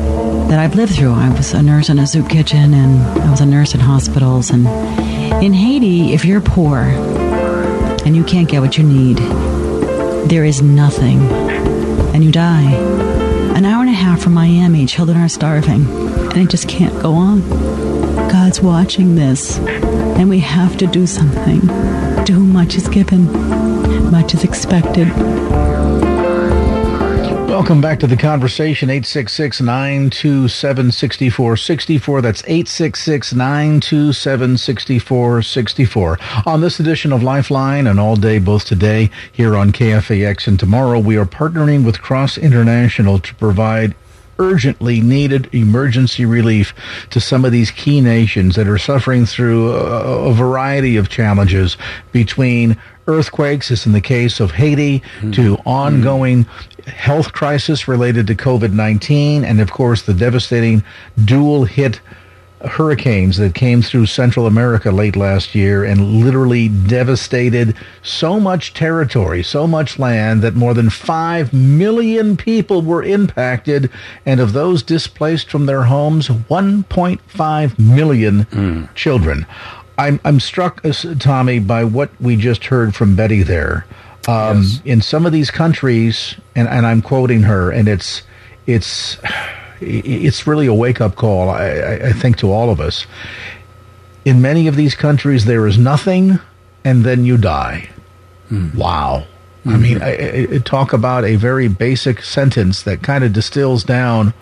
that 0.50 0.60
I've 0.60 0.76
lived 0.76 0.96
through. 0.96 1.14
I 1.14 1.30
was 1.30 1.54
a 1.54 1.62
nurse 1.62 1.90
in 1.90 2.00
a 2.00 2.08
soup 2.08 2.30
kitchen, 2.30 2.74
and 2.74 3.02
I 3.22 3.32
was 3.32 3.42
a 3.42 3.46
nurse 3.46 3.74
in 3.74 3.80
hospitals. 3.80 4.50
And 4.50 4.68
in 5.44 5.54
Haiti, 5.54 6.14
if 6.14 6.26
you're 6.26 6.42
poor 6.42 6.78
and 8.06 8.16
you 8.16 8.24
can't 8.24 8.50
get 8.50 8.62
what 8.62 8.78
you 8.78 8.84
need, 8.84 9.18
there 10.30 10.46
is 10.46 10.62
nothing, 10.62 11.20
and 12.14 12.24
you 12.24 12.32
die 12.32 13.10
an 13.60 13.66
hour 13.66 13.82
and 13.82 13.90
a 13.90 13.94
half 13.94 14.22
from 14.22 14.34
Miami, 14.34 14.86
children 14.86 15.18
are 15.18 15.28
starving, 15.28 15.86
and 15.86 16.38
it 16.38 16.50
just 16.50 16.70
can't 16.70 16.98
go 17.02 17.12
on. 17.12 17.42
God's 18.30 18.62
watching 18.62 19.16
this, 19.16 19.58
and 19.60 20.30
we 20.30 20.40
have 20.40 20.78
to 20.78 20.88
do 20.88 21.06
something. 21.06 21.60
To 22.24 22.32
whom 22.32 22.54
much 22.54 22.76
is 22.76 22.88
given, 22.88 23.28
much 24.12 24.34
as 24.34 24.44
expected. 24.44 25.08
Welcome 27.48 27.82
back 27.82 28.00
to 28.00 28.08
the 28.08 28.16
conversation. 28.16 28.90
866 28.90 29.62
927 29.62 30.92
6464. 30.92 32.22
That's 32.22 32.42
866 32.44 33.34
927 33.34 34.58
6464. 34.58 36.20
On 36.46 36.62
this 36.62 36.80
edition 36.80 37.12
of 37.12 37.22
Lifeline 37.22 37.86
and 37.86 38.00
all 38.00 38.16
day, 38.16 38.40
both 38.40 38.66
today 38.66 39.12
here 39.32 39.56
on 39.56 39.72
KFAX 39.72 40.48
and 40.48 40.60
tomorrow, 40.60 41.00
we 41.00 41.18
are 41.18 41.26
partnering 41.26 41.84
with 41.84 42.02
Cross 42.02 42.38
International 42.38 43.20
to 43.20 43.36
provide 43.36 43.94
urgently 44.40 45.02
needed 45.02 45.54
emergency 45.54 46.26
relief 46.26 46.74
to 47.10 47.20
some 47.20 47.44
of 47.44 47.52
these 47.52 47.72
key 47.72 48.00
nations 48.00 48.56
that 48.56 48.68
are 48.68 48.78
suffering 48.78 49.26
through 49.26 49.74
a, 49.74 50.30
a 50.30 50.34
variety 50.34 50.96
of 50.96 51.10
challenges 51.10 51.78
between 52.14 52.78
earthquakes, 53.10 53.72
as 53.72 53.86
in 53.86 53.92
the 53.92 54.02
case 54.02 54.40
of 54.40 54.52
Haiti, 54.52 55.00
mm-hmm. 55.00 55.32
to 55.32 55.58
ongoing 55.66 56.46
health 56.86 57.34
crisis 57.34 57.88
related 57.88 58.28
to 58.28 58.36
COVID 58.36 58.72
19, 58.72 59.44
and 59.44 59.60
of 59.60 59.72
course 59.72 60.04
the 60.04 60.14
devastating 60.14 60.84
dual 61.26 61.66
hit 61.66 62.00
hurricanes 62.66 63.38
that 63.38 63.56
came 63.56 63.82
through 63.82 64.06
Central 64.06 64.46
America 64.46 64.92
late 64.92 65.16
last 65.16 65.56
year 65.56 65.84
and 65.84 66.22
literally 66.22 66.68
devastated 66.68 67.76
so 68.02 68.40
much 68.40 68.74
territory, 68.74 69.42
so 69.44 69.66
much 69.66 69.98
land 69.98 70.42
that 70.42 70.56
more 70.56 70.74
than 70.74 70.90
5 70.90 71.54
million 71.54 72.36
people 72.36 72.82
were 72.82 73.04
impacted. 73.04 73.90
And 74.26 74.40
of 74.40 74.54
those 74.54 74.84
displaced 74.84 75.50
from 75.50 75.66
their 75.66 75.84
homes, 75.84 76.28
1.5 76.28 77.80
million 77.80 78.46
mm. 78.46 78.94
children. 78.94 79.46
I'm, 80.00 80.20
I'm 80.24 80.40
struck, 80.40 80.84
uh, 80.86 80.94
Tommy, 81.20 81.60
by 81.60 81.84
what 81.84 82.10
we 82.22 82.38
just 82.38 82.66
heard 82.66 82.96
from 82.96 83.18
Betty 83.18 83.44
there. 83.44 83.86
Um, 84.30 84.62
yes. 84.62 84.82
In 84.86 85.02
some 85.02 85.26
of 85.26 85.34
these 85.34 85.52
countries, 85.52 86.36
and, 86.56 86.70
and 86.70 86.86
I'm 86.86 87.02
quoting 87.02 87.42
her, 87.44 87.70
and 87.72 87.88
it's 87.88 88.24
it's 88.66 89.18
it's 89.82 90.48
really 90.48 90.68
a 90.68 90.74
wake 90.74 91.02
up 91.02 91.16
call. 91.16 91.50
I, 91.50 92.00
I 92.06 92.14
think 92.14 92.38
to 92.38 92.52
all 92.52 92.70
of 92.70 92.80
us. 92.80 93.06
In 94.26 94.42
many 94.42 94.68
of 94.68 94.76
these 94.76 94.96
countries, 94.96 95.46
there 95.46 95.66
is 95.68 95.78
nothing, 95.78 96.40
and 96.86 97.04
then 97.04 97.26
you 97.26 97.38
die. 97.38 97.90
Mm. 98.52 98.76
Wow. 98.76 99.26
Mm-hmm. 99.66 99.70
I 99.70 99.78
mean, 99.78 100.02
I, 100.02 100.56
I, 100.56 100.58
talk 100.60 100.94
about 100.94 101.26
a 101.26 101.36
very 101.36 101.68
basic 101.68 102.22
sentence 102.22 102.84
that 102.84 103.02
kind 103.02 103.24
of 103.24 103.34
distills 103.34 103.84
down 103.84 104.34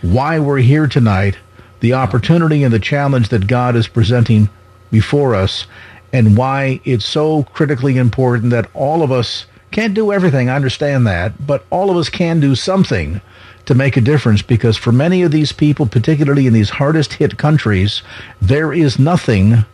why 0.00 0.38
we're 0.38 0.58
here 0.58 0.86
tonight, 0.86 1.38
the 1.80 1.92
opportunity 1.92 2.62
and 2.62 2.72
the 2.72 2.78
challenge 2.78 3.28
that 3.28 3.46
God 3.46 3.76
is 3.76 3.88
presenting 3.88 4.48
before 4.92 5.34
us, 5.34 5.66
and 6.12 6.36
why 6.36 6.80
it's 6.84 7.04
so 7.04 7.42
critically 7.54 7.96
important 7.96 8.50
that 8.50 8.70
all 8.74 9.02
of 9.02 9.10
us 9.10 9.46
can't 9.72 9.94
do 9.94 10.12
everything. 10.12 10.48
I 10.48 10.54
understand 10.54 11.04
that, 11.08 11.44
but 11.44 11.64
all 11.70 11.90
of 11.90 11.96
us 11.96 12.08
can 12.08 12.38
do 12.38 12.54
something 12.54 13.20
to 13.64 13.74
make 13.74 13.96
a 13.96 14.00
difference 14.00 14.42
because 14.42 14.76
for 14.76 14.92
many 14.92 15.22
of 15.22 15.32
these 15.32 15.52
people, 15.52 15.86
particularly 15.86 16.46
in 16.46 16.52
these 16.52 16.70
hardest 16.70 17.14
hit 17.14 17.38
countries, 17.38 18.02
there 18.40 18.72
is 18.72 18.98
nothing 18.98 19.64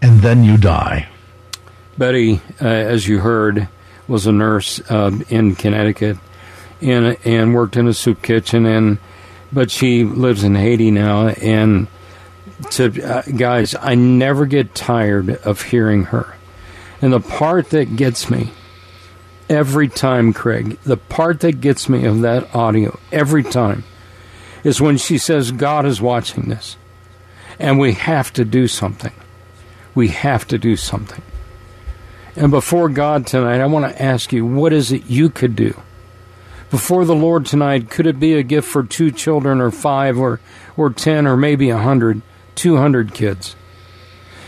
and 0.00 0.20
then 0.20 0.44
you 0.44 0.56
die. 0.56 1.08
Betty, 1.98 2.40
uh, 2.60 2.66
as 2.66 3.06
you 3.06 3.20
heard, 3.20 3.68
was 4.08 4.26
a 4.26 4.32
nurse 4.32 4.80
uh, 4.90 5.10
in 5.28 5.54
Connecticut 5.54 6.18
and, 6.80 7.16
and 7.24 7.54
worked 7.54 7.76
in 7.76 7.86
a 7.86 7.94
soup 7.94 8.22
kitchen 8.22 8.66
and 8.66 8.98
but 9.52 9.70
she 9.70 10.02
lives 10.02 10.44
in 10.44 10.54
Haiti 10.54 10.90
now 10.90 11.28
and 11.28 11.86
to 12.70 13.02
uh, 13.02 13.22
guys, 13.22 13.74
I 13.74 13.94
never 13.94 14.46
get 14.46 14.74
tired 14.74 15.30
of 15.30 15.62
hearing 15.62 16.04
her. 16.04 16.36
And 17.00 17.12
the 17.12 17.20
part 17.20 17.70
that 17.70 17.96
gets 17.96 18.30
me 18.30 18.50
every 19.48 19.88
time, 19.88 20.32
Craig, 20.32 20.78
the 20.84 20.96
part 20.96 21.40
that 21.40 21.60
gets 21.60 21.88
me 21.88 22.04
of 22.06 22.20
that 22.22 22.54
audio 22.54 22.98
every 23.10 23.42
time 23.42 23.84
is 24.64 24.80
when 24.80 24.96
she 24.96 25.18
says, 25.18 25.50
God 25.50 25.84
is 25.84 26.00
watching 26.00 26.48
this. 26.48 26.76
And 27.58 27.78
we 27.78 27.92
have 27.92 28.32
to 28.34 28.44
do 28.44 28.68
something. 28.68 29.12
We 29.94 30.08
have 30.08 30.46
to 30.48 30.58
do 30.58 30.76
something. 30.76 31.22
And 32.34 32.50
before 32.50 32.88
God 32.88 33.26
tonight, 33.26 33.60
I 33.60 33.66
want 33.66 33.92
to 33.92 34.02
ask 34.02 34.32
you, 34.32 34.46
what 34.46 34.72
is 34.72 34.90
it 34.90 35.04
you 35.06 35.28
could 35.28 35.54
do? 35.54 35.78
Before 36.70 37.04
the 37.04 37.14
Lord 37.14 37.44
tonight, 37.44 37.90
could 37.90 38.06
it 38.06 38.18
be 38.18 38.34
a 38.34 38.42
gift 38.42 38.66
for 38.68 38.82
two 38.82 39.10
children 39.10 39.60
or 39.60 39.70
five 39.70 40.18
or, 40.18 40.40
or 40.76 40.88
ten 40.88 41.26
or 41.26 41.36
maybe 41.36 41.68
a 41.68 41.76
hundred? 41.76 42.22
200 42.54 43.14
kids. 43.14 43.56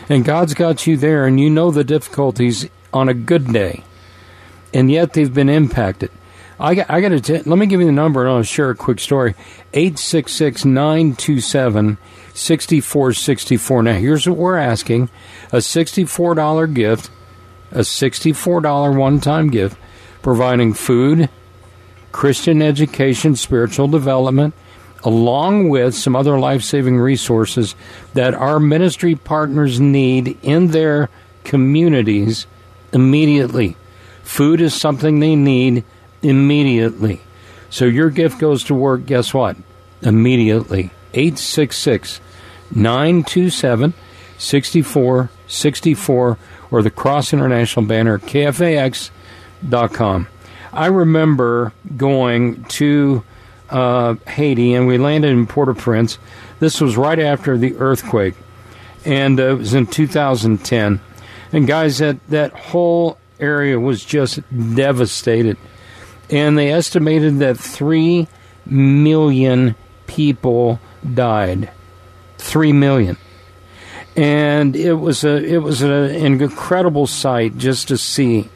And 0.09 0.25
God's 0.25 0.55
got 0.55 0.87
you 0.87 0.97
there, 0.97 1.27
and 1.27 1.41
you 1.41 1.49
know 1.49 1.71
the 1.71 1.85
difficulties 1.85 2.69
on 2.93 3.09
a 3.09 3.15
good 3.15 3.53
day. 3.53 3.83
And 4.73 4.91
yet 4.91 5.13
they've 5.13 5.33
been 5.33 5.49
impacted. 5.49 6.11
I, 6.59 6.85
I 6.89 7.01
got 7.01 7.09
to 7.09 7.21
t- 7.21 7.43
let 7.49 7.59
me 7.59 7.67
give 7.67 7.81
you 7.81 7.87
the 7.87 7.93
number 7.93 8.23
and 8.23 8.31
I'll 8.31 8.43
share 8.43 8.71
a 8.71 8.77
quick 8.77 9.01
story. 9.01 9.35
866 9.73 10.65
927 10.65 11.99
6464. 12.33 13.83
Now, 13.83 13.93
here's 13.95 14.29
what 14.29 14.39
we're 14.39 14.57
asking 14.57 15.09
a 15.53 15.59
$64 15.59 16.75
gift, 16.75 17.11
a 17.71 17.81
$64 17.81 18.97
one 18.97 19.21
time 19.21 19.51
gift, 19.51 19.77
providing 20.23 20.75
food, 20.75 21.29
Christian 22.13 22.63
education, 22.63 23.37
spiritual 23.37 23.89
development, 23.89 24.55
along 25.05 25.69
with 25.69 25.95
some 25.95 26.17
other 26.17 26.37
life 26.39 26.63
saving 26.63 26.99
resources 26.99 27.75
that 28.15 28.35
our 28.35 28.59
ministry 28.59 29.15
partners 29.15 29.79
need 29.79 30.39
in 30.43 30.69
their 30.69 31.11
communities 31.45 32.47
immediately. 32.93 33.77
Food 34.23 34.63
is 34.63 34.75
something 34.75 35.21
they 35.21 35.37
need 35.37 35.85
immediately. 36.23 37.21
So 37.69 37.85
your 37.85 38.09
gift 38.11 38.39
goes 38.39 38.65
to 38.65 38.75
work, 38.75 39.07
guess 39.07 39.35
what? 39.35 39.57
Immediately. 40.01 40.91
866 41.13 42.21
927 42.75 43.93
6464 44.39 46.39
or 46.71 46.83
the 46.83 46.91
Cross 46.91 47.33
International 47.33 47.87
banner, 47.87 48.19
kfax.com. 48.19 49.09
I 50.73 50.87
remember 50.87 51.73
going 51.97 52.65
to 52.65 53.23
uh, 53.71 54.15
Haiti, 54.27 54.75
and 54.75 54.87
we 54.87 54.99
landed 54.99 55.31
in 55.31 55.47
Port-au-Prince. 55.47 56.19
This 56.61 56.81
was 56.81 56.97
right 56.97 57.19
after 57.19 57.57
the 57.57 57.77
earthquake, 57.77 58.35
and 59.05 59.39
uh, 59.41 59.51
it 59.51 59.59
was 59.59 59.75
in 59.75 59.87
2010. 59.87 61.01
And 61.53 61.67
guys, 61.67 61.99
that 61.99 62.25
that 62.29 62.53
whole 62.53 63.19
area 63.39 63.79
was 63.79 64.05
just 64.05 64.41
devastated, 64.75 65.57
and 66.31 66.59
they 66.59 66.73
estimated 66.73 67.39
that 67.39 67.59
three 67.59 68.29
million 68.67 69.75
people 70.07 70.81
died. 71.15 71.71
Three 72.39 72.73
million 72.73 73.17
and 74.17 74.77
it 74.77 74.95
was 74.95 75.25
a 75.25 75.43
it 75.45 75.59
was 75.59 75.83
a, 75.83 75.91
an 75.93 76.41
incredible 76.41 77.07
sight 77.07 77.57
just 77.57 77.89
to 77.89 77.99
see. 77.99 78.49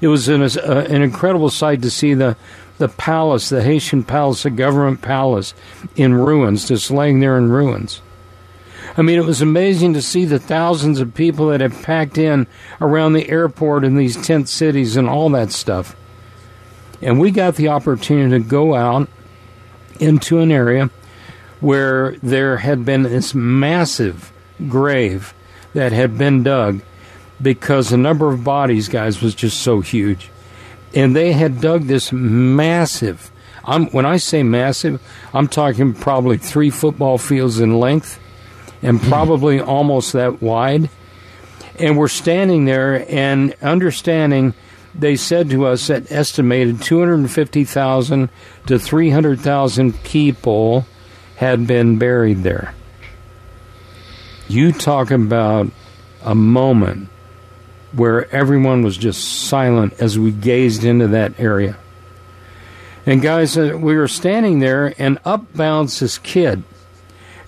It 0.00 0.08
was 0.08 0.28
an, 0.28 0.42
a, 0.42 0.78
an 0.80 1.02
incredible 1.02 1.50
sight 1.50 1.82
to 1.82 1.90
see 1.90 2.14
the 2.14 2.36
the 2.78 2.88
palace, 2.88 3.48
the 3.48 3.62
Haitian 3.62 4.04
palace, 4.04 4.44
the 4.44 4.50
government 4.50 5.02
palace, 5.02 5.54
in 5.96 6.14
ruins, 6.14 6.68
just 6.68 6.90
laying 6.90 7.20
there 7.20 7.36
in 7.36 7.50
ruins. 7.50 8.00
I 8.96 9.02
mean, 9.02 9.18
it 9.18 9.24
was 9.24 9.42
amazing 9.42 9.94
to 9.94 10.02
see 10.02 10.24
the 10.24 10.40
thousands 10.40 11.00
of 11.00 11.14
people 11.14 11.48
that 11.48 11.60
had 11.60 11.82
packed 11.82 12.18
in 12.18 12.46
around 12.80 13.12
the 13.12 13.28
airport 13.28 13.84
in 13.84 13.96
these 13.96 14.16
tent 14.16 14.48
cities 14.48 14.96
and 14.96 15.08
all 15.08 15.28
that 15.30 15.52
stuff. 15.52 15.94
And 17.00 17.20
we 17.20 17.30
got 17.30 17.54
the 17.54 17.68
opportunity 17.68 18.42
to 18.42 18.48
go 18.48 18.74
out 18.74 19.08
into 20.00 20.40
an 20.40 20.50
area 20.50 20.90
where 21.60 22.16
there 22.22 22.56
had 22.56 22.84
been 22.84 23.02
this 23.02 23.34
massive 23.34 24.32
grave 24.68 25.34
that 25.74 25.92
had 25.92 26.18
been 26.18 26.42
dug 26.42 26.80
because 27.40 27.90
the 27.90 27.96
number 27.96 28.32
of 28.32 28.42
bodies, 28.42 28.88
guys, 28.88 29.22
was 29.22 29.34
just 29.34 29.60
so 29.60 29.80
huge. 29.80 30.30
And 30.94 31.14
they 31.14 31.32
had 31.32 31.60
dug 31.60 31.84
this 31.84 32.12
massive. 32.12 33.30
I'm, 33.64 33.86
when 33.88 34.06
I 34.06 34.16
say 34.16 34.42
massive, 34.42 35.00
I'm 35.34 35.48
talking 35.48 35.92
probably 35.92 36.38
three 36.38 36.70
football 36.70 37.18
fields 37.18 37.60
in 37.60 37.78
length 37.78 38.18
and 38.82 39.00
hmm. 39.00 39.08
probably 39.08 39.60
almost 39.60 40.12
that 40.14 40.40
wide. 40.42 40.90
And 41.78 41.96
we're 41.96 42.08
standing 42.08 42.64
there 42.64 43.06
and 43.08 43.54
understanding 43.62 44.54
they 44.94 45.16
said 45.16 45.50
to 45.50 45.66
us 45.66 45.86
that 45.86 46.10
estimated 46.10 46.82
250,000 46.82 48.30
to 48.66 48.78
300,000 48.78 50.02
people 50.02 50.86
had 51.36 51.66
been 51.66 51.98
buried 51.98 52.42
there. 52.42 52.74
You 54.48 54.72
talk 54.72 55.10
about 55.10 55.70
a 56.22 56.34
moment 56.34 57.10
where 57.92 58.32
everyone 58.34 58.82
was 58.82 58.96
just 58.96 59.46
silent 59.48 59.94
as 60.00 60.18
we 60.18 60.30
gazed 60.30 60.84
into 60.84 61.08
that 61.08 61.38
area. 61.40 61.76
And 63.06 63.22
guys, 63.22 63.56
we 63.56 63.96
were 63.96 64.08
standing 64.08 64.58
there, 64.58 64.94
and 64.98 65.18
up 65.24 65.52
bounced 65.54 66.00
this 66.00 66.18
kid. 66.18 66.62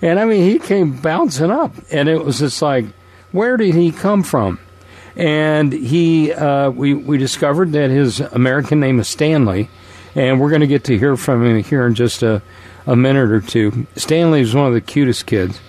And 0.01 0.19
I 0.19 0.25
mean, 0.25 0.43
he 0.43 0.57
came 0.57 0.97
bouncing 0.97 1.51
up, 1.51 1.73
and 1.91 2.09
it 2.09 2.25
was 2.25 2.39
just 2.39 2.61
like, 2.61 2.85
where 3.31 3.57
did 3.57 3.75
he 3.75 3.91
come 3.91 4.23
from? 4.23 4.59
And 5.15 5.71
he, 5.71 6.31
uh, 6.33 6.71
we 6.71 6.93
we 6.93 7.17
discovered 7.17 7.73
that 7.73 7.89
his 7.89 8.19
American 8.19 8.79
name 8.79 8.99
is 8.99 9.07
Stanley, 9.07 9.69
and 10.15 10.39
we're 10.39 10.49
going 10.49 10.61
to 10.61 10.67
get 10.67 10.85
to 10.85 10.97
hear 10.97 11.15
from 11.17 11.45
him 11.45 11.63
here 11.63 11.85
in 11.85 11.95
just 11.95 12.23
a, 12.23 12.41
a 12.87 12.95
minute 12.95 13.29
or 13.29 13.41
two. 13.41 13.85
Stanley 13.95 14.41
is 14.41 14.55
one 14.55 14.67
of 14.67 14.73
the 14.73 14.81
cutest 14.81 15.25
kids 15.25 15.59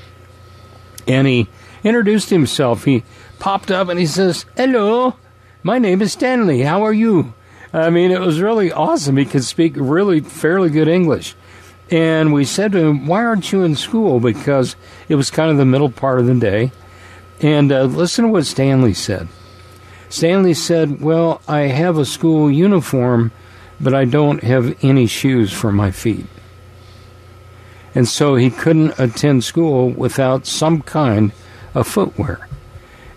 and 1.07 1.27
he 1.27 1.49
introduced 1.85 2.31
himself. 2.31 2.85
He 2.85 3.05
popped 3.43 3.71
up 3.71 3.89
and 3.89 3.99
he 3.99 4.07
says, 4.07 4.47
Hello, 4.57 5.17
my 5.63 5.79
name 5.79 6.01
is 6.01 6.13
Stanley. 6.13 6.63
How 6.63 6.83
are 6.85 6.93
you? 6.93 7.35
I 7.73 7.91
mean, 7.91 8.11
it 8.11 8.21
was 8.21 8.41
really 8.41 8.71
awesome. 8.71 9.17
He 9.17 9.25
could 9.25 9.45
speak 9.45 9.75
really 9.77 10.21
fairly 10.21 10.71
good 10.71 10.89
English. 10.89 11.35
And 11.91 12.33
we 12.33 12.45
said 12.45 12.73
to 12.73 12.79
him, 12.79 13.07
Why 13.07 13.25
aren't 13.25 13.53
you 13.53 13.63
in 13.63 13.77
school? 13.77 14.21
Because 14.21 14.77
it 15.09 15.17
was 15.17 15.31
kind 15.31 15.51
of 15.51 15.57
the 15.57 15.65
middle 15.65 15.91
part 15.91 16.21
of 16.21 16.27
the 16.27 16.35
day. 16.35 16.73
And 17.41 17.73
uh, 17.73 17.85
listen 17.85 18.25
to 18.25 18.31
what 18.31 18.47
Stanley 18.47 18.95
said. 18.95 19.29
Stanley 20.09 20.55
said, 20.55 21.01
Well, 21.01 21.43
I 21.49 21.63
have 21.63 21.99
a 21.99 22.05
school 22.05 22.51
uniform, 22.51 23.33
but 23.81 23.93
I 23.93 24.05
don't 24.05 24.43
have 24.43 24.83
any 24.85 25.07
shoes 25.07 25.53
for 25.53 25.73
my 25.73 25.91
feet 25.91 26.27
and 27.95 28.09
so 28.09 28.37
he 28.37 28.51
couldn't 28.51 28.99
attend 28.99 29.45
school 29.45 29.91
without 29.91 30.47
some 30.47 30.83
kind 30.83 31.33
of 31.75 31.87
footwear. 31.87 32.49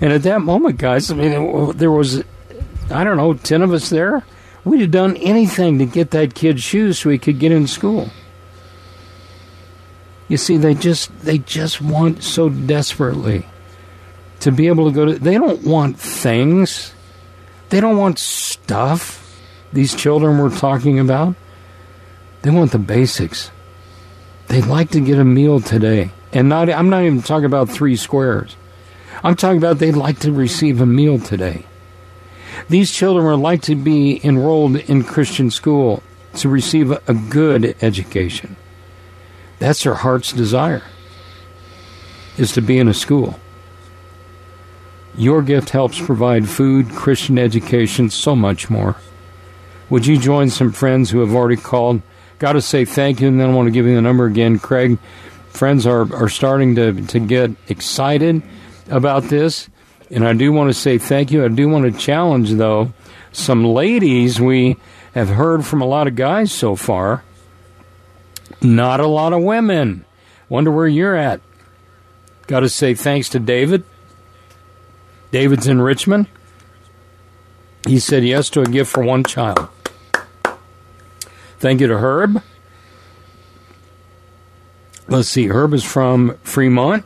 And 0.01 0.11
at 0.11 0.23
that 0.23 0.41
moment, 0.41 0.77
guys, 0.77 1.09
I 1.09 1.15
mean, 1.15 1.71
there 1.77 1.91
was, 1.91 2.23
I 2.89 3.03
don't 3.03 3.17
know, 3.17 3.33
10 3.33 3.61
of 3.61 3.73
us 3.73 3.89
there. 3.89 4.23
We'd 4.63 4.81
have 4.81 4.91
done 4.91 5.15
anything 5.17 5.77
to 5.79 5.85
get 5.85 6.11
that 6.11 6.33
kid 6.33 6.59
shoes 6.59 6.99
so 6.99 7.09
he 7.09 7.17
could 7.17 7.39
get 7.39 7.51
in 7.51 7.67
school. 7.67 8.09
You 10.27 10.37
see, 10.37 10.57
they 10.57 10.73
just 10.73 11.17
they 11.21 11.37
just 11.37 11.81
want 11.81 12.23
so 12.23 12.49
desperately 12.49 13.45
to 14.39 14.51
be 14.51 14.67
able 14.67 14.89
to 14.89 14.91
go 14.91 15.05
to. 15.05 15.19
They 15.19 15.35
don't 15.35 15.63
want 15.63 15.99
things. 15.99 16.93
They 17.69 17.79
don't 17.79 17.97
want 17.97 18.17
stuff. 18.17 19.39
These 19.71 19.93
children 19.93 20.39
we're 20.39 20.57
talking 20.57 20.99
about. 20.99 21.35
They 22.41 22.49
want 22.49 22.71
the 22.71 22.79
basics. 22.79 23.51
They'd 24.47 24.65
like 24.65 24.91
to 24.91 24.99
get 24.99 25.19
a 25.19 25.25
meal 25.25 25.59
today. 25.59 26.11
And 26.33 26.49
not 26.49 26.69
I'm 26.71 26.89
not 26.89 27.03
even 27.03 27.21
talking 27.21 27.45
about 27.45 27.69
three 27.69 27.95
squares. 27.95 28.55
I'm 29.23 29.35
talking 29.35 29.57
about 29.57 29.79
they'd 29.79 29.93
like 29.93 30.19
to 30.19 30.31
receive 30.31 30.81
a 30.81 30.85
meal 30.85 31.19
today. 31.19 31.65
These 32.69 32.91
children 32.91 33.25
would 33.25 33.39
like 33.39 33.61
to 33.63 33.75
be 33.75 34.19
enrolled 34.23 34.77
in 34.77 35.03
Christian 35.03 35.51
school 35.51 36.03
to 36.35 36.49
receive 36.49 36.91
a 36.91 37.13
good 37.13 37.75
education. 37.81 38.55
That's 39.59 39.83
their 39.83 39.93
heart's 39.93 40.33
desire, 40.33 40.83
is 42.37 42.51
to 42.53 42.61
be 42.61 42.77
in 42.77 42.87
a 42.87 42.93
school. 42.93 43.39
Your 45.15 45.41
gift 45.41 45.69
helps 45.69 45.99
provide 46.01 46.49
food, 46.49 46.89
Christian 46.89 47.39
education, 47.39 48.09
so 48.09 48.35
much 48.35 48.69
more. 48.69 48.97
Would 49.89 50.05
you 50.05 50.17
join 50.17 50.49
some 50.49 50.71
friends 50.71 51.09
who 51.09 51.19
have 51.19 51.33
already 51.33 51.55
called 51.55 52.01
got 52.39 52.53
to 52.53 52.61
say 52.61 52.85
thank 52.85 53.21
you, 53.21 53.27
and 53.27 53.39
then 53.39 53.49
I 53.49 53.53
want 53.53 53.67
to 53.67 53.71
give 53.71 53.85
you 53.85 53.95
the 53.95 54.01
number 54.01 54.25
again. 54.25 54.59
Craig, 54.59 54.97
friends 55.49 55.85
are, 55.87 56.13
are 56.13 56.29
starting 56.29 56.75
to, 56.75 57.05
to 57.07 57.19
get 57.19 57.51
excited 57.69 58.41
about 58.89 59.23
this, 59.23 59.69
and 60.09 60.27
I 60.27 60.33
do 60.33 60.51
want 60.51 60.69
to 60.69 60.73
say 60.73 60.97
thank 60.97 61.31
you. 61.31 61.43
I 61.43 61.47
do 61.47 61.67
want 61.67 61.91
to 61.91 61.99
challenge, 61.99 62.51
though, 62.51 62.93
some 63.31 63.65
ladies. 63.65 64.39
We 64.39 64.77
have 65.13 65.29
heard 65.29 65.65
from 65.65 65.81
a 65.81 65.85
lot 65.85 66.07
of 66.07 66.15
guys 66.15 66.51
so 66.51 66.75
far, 66.75 67.23
not 68.61 68.99
a 68.99 69.07
lot 69.07 69.33
of 69.33 69.41
women. 69.41 70.05
Wonder 70.49 70.71
where 70.71 70.87
you're 70.87 71.15
at. 71.15 71.41
Got 72.47 72.59
to 72.61 72.69
say 72.69 72.93
thanks 72.93 73.29
to 73.29 73.39
David. 73.39 73.83
David's 75.31 75.67
in 75.67 75.81
Richmond. 75.81 76.27
He 77.87 77.99
said 77.99 78.23
yes 78.23 78.49
to 78.51 78.61
a 78.61 78.65
gift 78.65 78.91
for 78.91 79.03
one 79.03 79.23
child. 79.23 79.69
Thank 81.59 81.81
you 81.81 81.87
to 81.87 81.97
Herb. 81.97 82.41
Let's 85.07 85.29
see, 85.29 85.47
Herb 85.47 85.73
is 85.73 85.83
from 85.83 86.37
Fremont. 86.43 87.05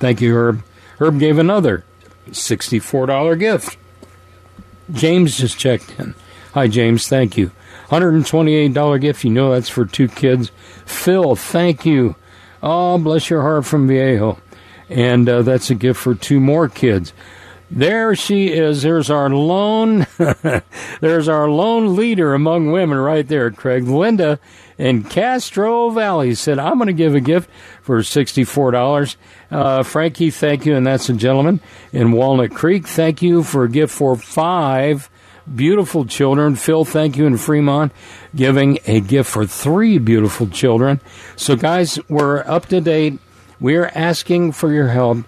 Thank 0.00 0.20
you, 0.20 0.34
Herb. 0.34 0.64
Herb 0.98 1.18
gave 1.18 1.38
another 1.38 1.84
$64 2.30 3.38
gift. 3.38 3.76
James 4.92 5.36
just 5.38 5.58
checked 5.58 5.94
in. 5.98 6.14
Hi, 6.54 6.66
James. 6.66 7.06
Thank 7.06 7.36
you. 7.36 7.52
$128 7.90 9.00
gift. 9.00 9.24
You 9.24 9.30
know 9.30 9.52
that's 9.52 9.68
for 9.68 9.84
two 9.84 10.08
kids. 10.08 10.50
Phil, 10.84 11.36
thank 11.36 11.86
you. 11.86 12.16
Oh, 12.62 12.98
bless 12.98 13.30
your 13.30 13.42
heart 13.42 13.66
from 13.66 13.86
Vallejo. 13.86 14.38
And 14.88 15.28
uh, 15.28 15.42
that's 15.42 15.70
a 15.70 15.74
gift 15.74 16.00
for 16.00 16.14
two 16.14 16.40
more 16.40 16.68
kids. 16.68 17.12
There 17.70 18.16
she 18.16 18.48
is. 18.52 18.82
There's 18.82 19.10
our 19.10 19.30
lone, 19.30 20.06
there's 21.00 21.28
our 21.28 21.48
lone 21.48 21.94
leader 21.94 22.34
among 22.34 22.72
women 22.72 22.98
right 22.98 23.26
there, 23.26 23.50
Craig. 23.52 23.84
Linda 23.84 24.40
in 24.76 25.04
Castro 25.04 25.90
Valley 25.90 26.34
said, 26.34 26.58
I'm 26.58 26.78
going 26.78 26.88
to 26.88 26.92
give 26.92 27.14
a 27.14 27.20
gift 27.20 27.48
for 27.82 28.00
$64. 28.00 29.16
Uh, 29.50 29.82
Frankie, 29.84 30.30
thank 30.30 30.66
you. 30.66 30.74
And 30.74 30.84
that's 30.84 31.08
a 31.08 31.12
gentleman 31.12 31.60
in 31.92 32.10
Walnut 32.10 32.52
Creek. 32.52 32.88
Thank 32.88 33.22
you 33.22 33.44
for 33.44 33.64
a 33.64 33.68
gift 33.68 33.94
for 33.94 34.16
five 34.16 35.08
beautiful 35.54 36.04
children. 36.06 36.56
Phil, 36.56 36.84
thank 36.84 37.16
you 37.16 37.26
in 37.26 37.36
Fremont, 37.36 37.92
giving 38.34 38.78
a 38.86 39.00
gift 39.00 39.30
for 39.30 39.46
three 39.46 39.98
beautiful 39.98 40.48
children. 40.48 41.00
So, 41.36 41.56
guys, 41.56 41.98
we're 42.08 42.40
up 42.40 42.66
to 42.66 42.80
date. 42.80 43.18
We're 43.60 43.90
asking 43.94 44.52
for 44.52 44.72
your 44.72 44.88
help. 44.88 45.18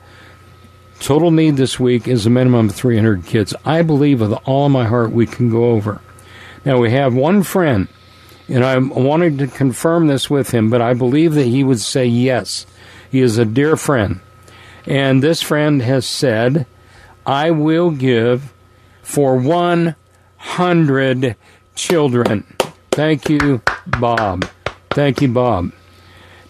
Total 1.03 1.33
need 1.33 1.57
this 1.57 1.81
week 1.81 2.07
is 2.07 2.27
a 2.27 2.31
minimum 2.31 2.69
of 2.69 2.77
300 2.77 3.27
kids. 3.27 3.53
I 3.65 3.83
believe 3.83 4.21
with 4.21 4.35
all 4.45 4.69
my 4.69 4.85
heart 4.85 5.11
we 5.11 5.27
can 5.27 5.51
go 5.51 5.71
over. 5.71 6.01
Now, 6.65 6.79
we 6.79 6.93
have 6.93 7.13
one 7.13 7.43
friend, 7.43 7.89
and 8.47 8.65
I 8.65 8.79
wanted 8.79 9.39
to 9.39 9.49
confirm 9.49 10.07
this 10.07 10.31
with 10.31 10.53
him, 10.53 10.71
but 10.71 10.81
I 10.81 10.95
believe 10.95 11.35
that 11.35 11.49
he 11.49 11.65
would 11.65 11.81
say 11.81 12.07
yes. 12.07 12.67
He 13.11 13.21
is 13.21 13.37
a 13.37 13.45
dear 13.45 13.75
friend. 13.75 14.21
And 14.87 15.21
this 15.21 15.43
friend 15.43 15.83
has 15.83 16.07
said, 16.07 16.67
I 17.27 17.51
will 17.51 17.91
give 17.91 18.55
for 19.03 19.37
100 19.37 21.37
children. 21.75 22.57
Thank 22.93 23.29
you 23.29 23.61
Bob. 23.89 24.49
Thank 24.91 25.21
you, 25.21 25.27
Bob. 25.27 25.73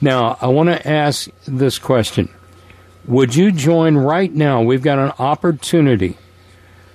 Now, 0.03 0.37
I 0.43 0.49
want 0.49 0.69
to 0.69 0.87
ask 0.87 1.31
this 1.47 1.79
question. 1.79 2.29
Would 3.07 3.35
you 3.35 3.51
join 3.51 3.97
right 3.97 4.33
now? 4.33 4.63
We've 4.63 4.83
got 4.83 4.99
an 5.01 5.13
opportunity 5.19 6.19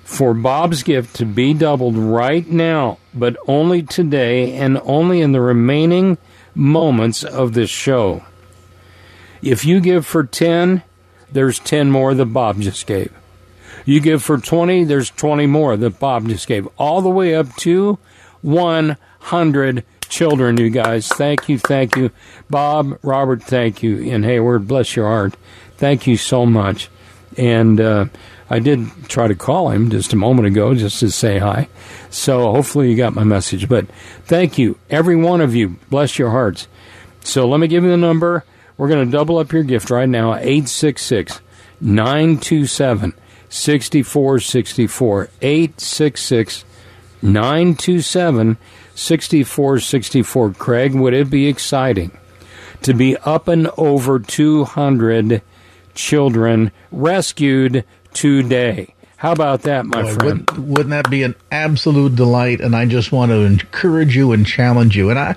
for 0.06 0.34
Bob's 0.34 0.84
gift 0.84 1.18
to 1.18 1.26
be 1.26 1.54
doubled 1.54 1.98
right 1.98 2.48
now, 2.48 2.98
but 3.14 3.36
only 3.46 3.84
today 3.84 4.54
and 4.56 4.80
only 4.84 5.20
in 5.20 5.34
the 5.34 5.42
remaining 5.42 6.18
moments 6.56 7.26
of 7.26 7.54
this 7.54 7.70
show. 7.70 8.24
If 9.42 9.66
you 9.66 9.82
give 9.82 10.06
for 10.06 10.24
10, 10.24 10.82
there's 11.30 11.60
10 11.60 11.92
more 11.92 12.14
that 12.14 12.28
Bob 12.28 12.62
just 12.62 12.88
gave. 12.88 13.12
You 13.86 14.00
give 14.00 14.24
for 14.24 14.38
20, 14.38 14.86
there's 14.86 15.10
20 15.10 15.46
more 15.46 15.76
that 15.76 16.00
Bob 16.00 16.30
just 16.30 16.48
gave. 16.48 16.70
All 16.78 17.02
the 17.02 17.10
way 17.10 17.36
up 17.36 17.54
to 17.58 18.00
100 18.42 19.84
children, 20.08 20.58
you 20.58 20.70
guys. 20.70 21.08
Thank 21.08 21.50
you, 21.50 21.60
thank 21.60 21.96
you. 21.96 22.12
Bob, 22.50 23.00
Robert, 23.02 23.44
thank 23.44 23.84
you. 23.84 24.12
And 24.12 24.24
Hayward, 24.26 24.68
bless 24.68 24.96
your 24.96 25.08
heart. 25.08 25.36
Thank 25.78 26.08
you 26.08 26.18
so 26.18 26.46
much. 26.46 26.90
And, 27.38 27.80
uh, 27.80 28.06
I 28.50 28.60
did 28.60 28.88
try 29.10 29.28
to 29.28 29.36
call 29.36 29.70
him 29.70 29.90
just 29.90 30.14
a 30.14 30.16
moment 30.16 30.48
ago 30.48 30.74
just 30.74 31.00
to 31.02 31.12
say 31.12 31.40
hi. 31.40 31.68
So 32.10 32.52
hopefully 32.52 32.90
you 32.90 32.96
got 32.96 33.14
my 33.14 33.26
message. 33.26 33.68
But 33.68 33.88
thank 34.26 34.58
you, 34.58 34.78
every 34.90 35.16
one 35.16 35.42
of 35.42 35.54
you. 35.54 35.78
Bless 35.90 36.18
your 36.18 36.32
hearts. 36.32 36.68
So 37.22 37.48
let 37.48 37.60
me 37.60 37.68
give 37.68 37.84
you 37.84 37.90
the 37.90 37.98
number. 37.98 38.46
We're 38.78 38.88
going 38.88 39.06
to 39.06 39.12
double 39.12 39.38
up 39.38 39.52
your 39.52 39.64
gift 39.64 39.90
right 39.90 40.08
now 40.08 40.36
866 40.36 41.42
927 41.82 43.14
6464. 43.50 45.30
866 45.42 46.66
927 47.22 48.58
6464. 48.98 50.54
Craig, 50.54 50.94
would 50.94 51.14
it 51.14 51.30
be 51.30 51.48
exciting 51.48 52.18
to 52.82 52.94
be 52.94 53.18
up 53.18 53.48
and 53.48 53.70
over 53.78 54.20
200 54.20 55.42
children 55.98 56.72
rescued 56.92 57.84
today. 58.14 58.94
How 59.18 59.32
about 59.32 59.64
that, 59.64 59.88
my 59.88 60.04
Boy, 60.04 60.14
friend? 60.14 60.50
Wouldn't, 60.52 60.60
wouldn't, 60.60 60.90
that 60.92 61.10
be 61.10 61.24
an 61.24 61.36
absolute 61.52 62.16
delight? 62.16 62.62
And 62.62 62.76
I 62.76 62.86
just 62.86 63.12
want 63.12 63.32
to 63.32 63.38
encourage 63.38 64.16
you 64.16 64.32
and 64.32 64.46
challenge 64.46 64.96
you. 64.96 65.10
And 65.10 65.18
I, 65.18 65.36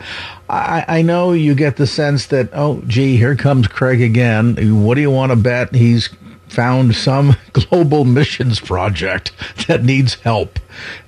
I, 0.51 0.85
I 0.87 1.03
know 1.03 1.33
you 1.33 1.55
get 1.55 1.77
the 1.77 1.87
sense 1.87 2.27
that, 2.27 2.51
oh, 2.53 2.83
gee, 2.87 3.17
here 3.17 3.37
comes 3.37 3.69
Craig 3.69 4.03
again. 4.03 4.83
What 4.85 4.97
do 4.97 5.01
you 5.01 5.11
want 5.11 5.33
to 5.33 5.37
bet? 5.37 5.75
He's 5.75 6.11
found 6.51 6.95
some 6.95 7.37
global 7.53 8.05
missions 8.05 8.61
project 8.61 9.33
that 9.67 9.85
needs 9.85 10.15
help. 10.15 10.59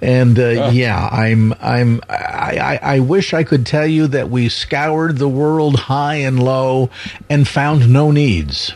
And 0.00 0.38
uh, 0.38 0.42
uh. 0.42 0.70
yeah, 0.72 1.08
I'm 1.10 1.52
I'm 1.60 2.00
I, 2.08 2.78
I, 2.82 2.94
I, 2.96 3.00
wish 3.00 3.34
I 3.34 3.42
could 3.42 3.66
tell 3.66 3.86
you 3.86 4.06
that 4.08 4.30
we 4.30 4.48
scoured 4.48 5.18
the 5.18 5.28
world 5.28 5.76
high 5.76 6.16
and 6.16 6.42
low 6.42 6.90
and 7.28 7.46
found 7.46 7.92
no 7.92 8.10
needs. 8.10 8.72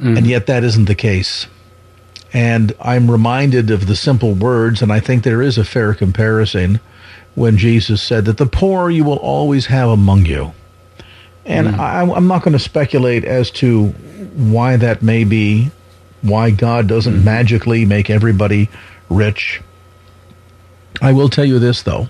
Mm. 0.00 0.18
And 0.18 0.26
yet 0.26 0.46
that 0.46 0.64
isn't 0.64 0.86
the 0.86 0.94
case. 0.94 1.46
And 2.32 2.74
I'm 2.80 3.10
reminded 3.10 3.70
of 3.70 3.86
the 3.86 3.96
simple 3.96 4.34
words, 4.34 4.80
and 4.80 4.90
I 4.90 5.00
think 5.00 5.22
there 5.22 5.42
is 5.42 5.58
a 5.58 5.64
fair 5.64 5.92
comparison 5.92 6.80
when 7.34 7.58
Jesus 7.58 8.02
said 8.02 8.24
that 8.24 8.38
the 8.38 8.46
poor 8.46 8.90
you 8.90 9.04
will 9.04 9.18
always 9.18 9.66
have 9.66 9.90
among 9.90 10.26
you. 10.26 10.52
And 11.44 11.68
mm. 11.68 11.78
I, 11.78 12.00
I'm 12.00 12.26
not 12.26 12.42
going 12.42 12.52
to 12.52 12.58
speculate 12.58 13.24
as 13.24 13.50
to 13.52 13.94
why 14.34 14.76
that 14.76 15.02
may 15.02 15.24
be, 15.24 15.70
why 16.22 16.50
God 16.50 16.86
doesn't 16.86 17.20
mm. 17.20 17.24
magically 17.24 17.84
make 17.84 18.10
everybody 18.10 18.68
rich. 19.08 19.60
I 21.00 21.12
will 21.12 21.28
tell 21.28 21.44
you 21.44 21.58
this, 21.58 21.82
though, 21.82 22.08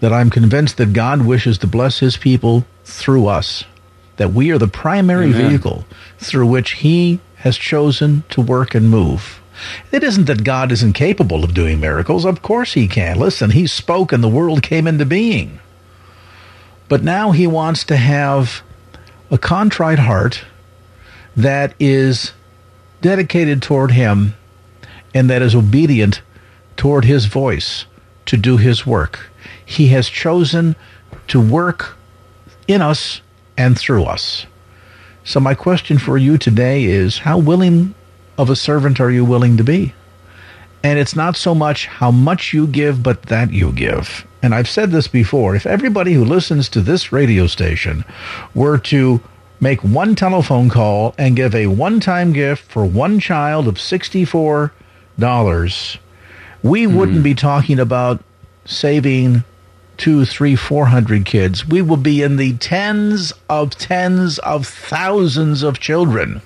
that 0.00 0.12
I'm 0.12 0.30
convinced 0.30 0.76
that 0.78 0.92
God 0.92 1.22
wishes 1.24 1.58
to 1.58 1.66
bless 1.66 1.98
his 1.98 2.16
people 2.16 2.64
through 2.84 3.26
us, 3.26 3.64
that 4.16 4.32
we 4.32 4.50
are 4.50 4.58
the 4.58 4.68
primary 4.68 5.26
Amen. 5.26 5.48
vehicle 5.48 5.84
through 6.18 6.46
which 6.46 6.72
he 6.72 7.20
has 7.36 7.56
chosen 7.56 8.24
to 8.30 8.40
work 8.40 8.74
and 8.74 8.88
move. 8.88 9.40
It 9.90 10.04
isn't 10.04 10.26
that 10.26 10.44
God 10.44 10.70
isn't 10.72 10.92
capable 10.92 11.44
of 11.44 11.54
doing 11.54 11.80
miracles. 11.80 12.24
Of 12.24 12.42
course 12.42 12.74
he 12.74 12.86
can. 12.86 13.18
Listen, 13.18 13.50
he 13.50 13.66
spoke 13.66 14.12
and 14.12 14.22
the 14.22 14.28
world 14.28 14.62
came 14.62 14.86
into 14.86 15.04
being. 15.04 15.58
But 16.88 17.02
now 17.02 17.32
he 17.32 17.46
wants 17.46 17.84
to 17.84 17.96
have 17.96 18.62
a 19.30 19.38
contrite 19.38 19.98
heart 19.98 20.44
that 21.38 21.72
is 21.78 22.32
dedicated 23.00 23.62
toward 23.62 23.92
him 23.92 24.34
and 25.14 25.30
that 25.30 25.40
is 25.40 25.54
obedient 25.54 26.20
toward 26.76 27.04
his 27.04 27.26
voice 27.26 27.86
to 28.26 28.36
do 28.36 28.56
his 28.56 28.84
work. 28.84 29.30
He 29.64 29.88
has 29.88 30.08
chosen 30.08 30.74
to 31.28 31.40
work 31.40 31.96
in 32.66 32.82
us 32.82 33.20
and 33.56 33.78
through 33.78 34.04
us. 34.04 34.46
So, 35.22 35.38
my 35.38 35.54
question 35.54 35.98
for 35.98 36.18
you 36.18 36.38
today 36.38 36.84
is 36.84 37.18
how 37.18 37.38
willing 37.38 37.94
of 38.36 38.50
a 38.50 38.56
servant 38.56 38.98
are 38.98 39.10
you 39.10 39.24
willing 39.24 39.56
to 39.58 39.64
be? 39.64 39.94
And 40.82 40.98
it's 40.98 41.14
not 41.14 41.36
so 41.36 41.54
much 41.54 41.86
how 41.86 42.10
much 42.10 42.52
you 42.52 42.66
give, 42.66 43.02
but 43.02 43.22
that 43.24 43.52
you 43.52 43.70
give. 43.72 44.26
And 44.42 44.54
I've 44.54 44.68
said 44.68 44.90
this 44.90 45.06
before 45.06 45.54
if 45.54 45.66
everybody 45.66 46.14
who 46.14 46.24
listens 46.24 46.68
to 46.70 46.80
this 46.80 47.12
radio 47.12 47.46
station 47.46 48.04
were 48.54 48.78
to 48.78 49.20
make 49.60 49.82
one 49.82 50.14
telephone 50.14 50.68
call 50.68 51.14
and 51.18 51.36
give 51.36 51.54
a 51.54 51.66
one 51.66 52.00
time 52.00 52.32
gift 52.32 52.70
for 52.70 52.84
one 52.84 53.20
child 53.20 53.68
of 53.68 53.74
$64, 53.74 54.70
we 56.62 56.84
mm. 56.84 56.94
wouldn't 56.96 57.22
be 57.24 57.34
talking 57.34 57.78
about 57.78 58.22
saving 58.64 59.44
two, 59.96 60.24
three, 60.24 60.54
four 60.54 60.86
hundred 60.86 61.24
kids. 61.24 61.66
We 61.66 61.82
will 61.82 61.96
be 61.96 62.22
in 62.22 62.36
the 62.36 62.56
tens 62.58 63.32
of 63.48 63.70
tens 63.70 64.38
of 64.40 64.66
thousands 64.66 65.62
of 65.62 65.80
children 65.80 66.40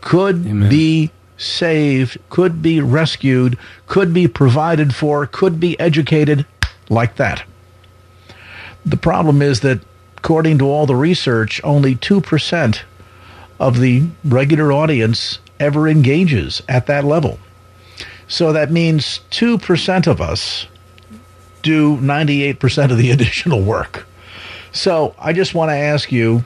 could 0.00 0.46
Amen. 0.46 0.68
be 0.68 1.10
saved, 1.36 2.18
could 2.28 2.62
be 2.62 2.80
rescued, 2.80 3.58
could 3.86 4.12
be 4.12 4.28
provided 4.28 4.94
for, 4.94 5.26
could 5.26 5.58
be 5.58 5.78
educated 5.80 6.46
like 6.88 7.16
that. 7.16 7.42
The 8.84 8.96
problem 8.96 9.42
is 9.42 9.60
that, 9.60 9.80
according 10.22 10.58
to 10.58 10.66
all 10.66 10.84
the 10.84 10.94
research, 10.94 11.62
only 11.64 11.96
2% 11.96 12.80
of 13.58 13.80
the 13.80 14.06
regular 14.22 14.70
audience 14.70 15.38
ever 15.58 15.88
engages 15.88 16.62
at 16.68 16.86
that 16.86 17.04
level. 17.04 17.38
So 18.28 18.52
that 18.52 18.70
means 18.70 19.20
2% 19.30 20.06
of 20.06 20.20
us 20.20 20.66
do 21.62 21.96
98% 21.96 22.90
of 22.90 22.98
the 22.98 23.10
additional 23.16 23.62
work. 23.62 24.06
So 24.72 25.14
I 25.18 25.32
just 25.32 25.54
want 25.54 25.70
to 25.70 25.76
ask 25.76 26.12
you 26.12 26.44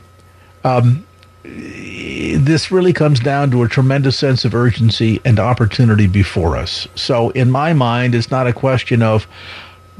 um, 0.62 1.04
this 1.42 2.70
really 2.70 2.92
comes 2.92 3.18
down 3.18 3.50
to 3.50 3.64
a 3.64 3.68
tremendous 3.68 4.16
sense 4.16 4.44
of 4.44 4.54
urgency 4.54 5.20
and 5.24 5.40
opportunity 5.40 6.06
before 6.06 6.56
us. 6.56 6.88
So, 6.94 7.30
in 7.30 7.50
my 7.50 7.74
mind, 7.74 8.14
it's 8.14 8.30
not 8.30 8.46
a 8.46 8.52
question 8.54 9.02
of 9.02 9.26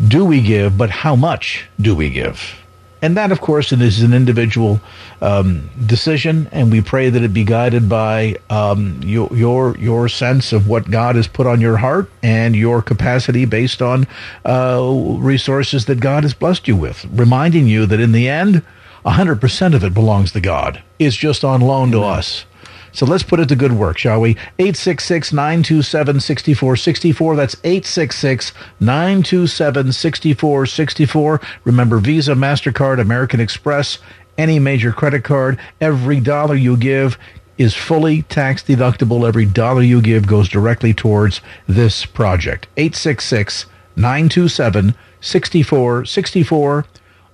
do 0.08 0.24
we 0.24 0.40
give, 0.40 0.78
but 0.78 0.88
how 0.88 1.16
much 1.16 1.66
do 1.78 1.94
we 1.94 2.08
give? 2.08 2.63
And 3.04 3.18
that, 3.18 3.30
of 3.30 3.42
course, 3.42 3.70
it 3.70 3.82
is 3.82 4.00
an 4.00 4.14
individual 4.14 4.80
um, 5.20 5.68
decision, 5.84 6.48
and 6.52 6.72
we 6.72 6.80
pray 6.80 7.10
that 7.10 7.22
it 7.22 7.34
be 7.34 7.44
guided 7.44 7.86
by 7.86 8.36
um, 8.48 8.98
your, 9.04 9.28
your 9.36 9.76
your 9.76 10.08
sense 10.08 10.54
of 10.54 10.68
what 10.68 10.90
God 10.90 11.14
has 11.16 11.28
put 11.28 11.46
on 11.46 11.60
your 11.60 11.76
heart 11.76 12.10
and 12.22 12.56
your 12.56 12.80
capacity 12.80 13.44
based 13.44 13.82
on 13.82 14.06
uh, 14.46 14.80
resources 15.18 15.84
that 15.84 16.00
God 16.00 16.22
has 16.22 16.32
blessed 16.32 16.66
you 16.66 16.76
with. 16.76 17.04
Reminding 17.12 17.66
you 17.66 17.84
that 17.84 18.00
in 18.00 18.12
the 18.12 18.26
end, 18.26 18.62
100% 19.04 19.74
of 19.74 19.84
it 19.84 19.92
belongs 19.92 20.32
to 20.32 20.40
God. 20.40 20.82
It's 20.98 21.14
just 21.14 21.44
on 21.44 21.60
loan 21.60 21.90
to 21.90 22.00
us. 22.00 22.46
So 22.94 23.04
let's 23.06 23.24
put 23.24 23.40
it 23.40 23.48
to 23.48 23.56
good 23.56 23.72
work, 23.72 23.98
shall 23.98 24.20
we? 24.20 24.30
866 24.60 25.32
927 25.32 26.20
6464. 26.20 27.36
That's 27.36 27.56
866 27.64 28.52
927 28.78 29.92
6464. 29.92 31.40
Remember 31.64 31.98
Visa, 31.98 32.34
MasterCard, 32.34 33.00
American 33.00 33.40
Express, 33.40 33.98
any 34.38 34.60
major 34.60 34.92
credit 34.92 35.24
card. 35.24 35.58
Every 35.80 36.20
dollar 36.20 36.54
you 36.54 36.76
give 36.76 37.18
is 37.58 37.74
fully 37.74 38.22
tax 38.22 38.62
deductible. 38.62 39.26
Every 39.26 39.44
dollar 39.46 39.82
you 39.82 40.00
give 40.00 40.28
goes 40.28 40.48
directly 40.48 40.94
towards 40.94 41.40
this 41.66 42.06
project. 42.06 42.68
866 42.76 43.66
927 43.96 44.94
6464 45.20 46.86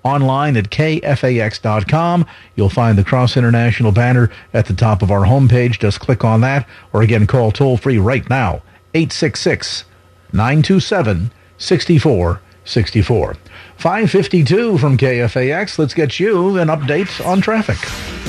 online 0.03 0.57
at 0.57 0.71
kfax.com. 0.71 2.27
You'll 2.57 2.69
find 2.69 2.97
the 2.97 3.05
Cross 3.05 3.37
International 3.37 3.93
banner 3.93 4.31
at 4.53 4.67
the 4.67 4.75
top 4.75 5.03
of 5.03 5.11
our 5.11 5.23
homepage. 5.23 5.79
Just 5.79 6.01
click 6.01 6.25
on 6.25 6.41
that, 6.41 6.69
or 6.93 7.03
again, 7.03 7.27
call 7.27 7.53
toll 7.53 7.77
free 7.77 7.99
right 7.99 8.29
now 8.29 8.63
866 8.95 9.85
927 10.33 11.31
6464. 11.59 13.37
552 13.77 14.79
from 14.79 14.97
KFAX. 14.97 15.79
Let's 15.79 15.95
get 15.95 16.21
you 16.21 16.59
an 16.59 16.69
update 16.69 17.25
on 17.27 17.41
traffic. 17.41 17.79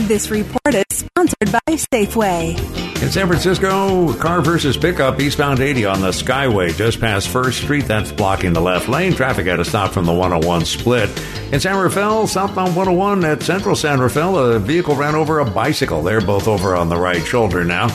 This 0.07 0.29
report 0.31 0.73
is 0.73 0.85
sponsored 0.89 1.51
by 1.51 1.73
Safeway. 1.75 2.90
In 3.01 3.09
San 3.09 3.25
Francisco, 3.25 4.13
car 4.13 4.41
versus 4.41 4.77
pickup 4.77 5.19
eastbound 5.19 5.59
80 5.59 5.85
on 5.85 6.01
the 6.01 6.09
Skyway 6.09 6.75
just 6.75 6.99
past 6.99 7.29
First 7.29 7.63
Street. 7.63 7.85
That's 7.85 8.11
blocking 8.11 8.53
the 8.53 8.61
left 8.61 8.87
lane. 8.87 9.13
Traffic 9.13 9.47
had 9.47 9.55
to 9.55 9.65
stop 9.65 9.91
from 9.91 10.05
the 10.05 10.13
101 10.13 10.65
split. 10.65 11.09
In 11.51 11.59
San 11.59 11.77
Rafael, 11.77 12.27
southbound 12.27 12.75
101 12.75 13.25
at 13.25 13.41
Central 13.41 13.75
San 13.75 13.99
Rafael, 13.99 14.37
a 14.37 14.59
vehicle 14.59 14.95
ran 14.95 15.15
over 15.15 15.39
a 15.39 15.45
bicycle. 15.45 16.03
They're 16.03 16.21
both 16.21 16.47
over 16.47 16.75
on 16.75 16.89
the 16.89 16.97
right 16.97 17.25
shoulder 17.25 17.65
now. 17.65 17.87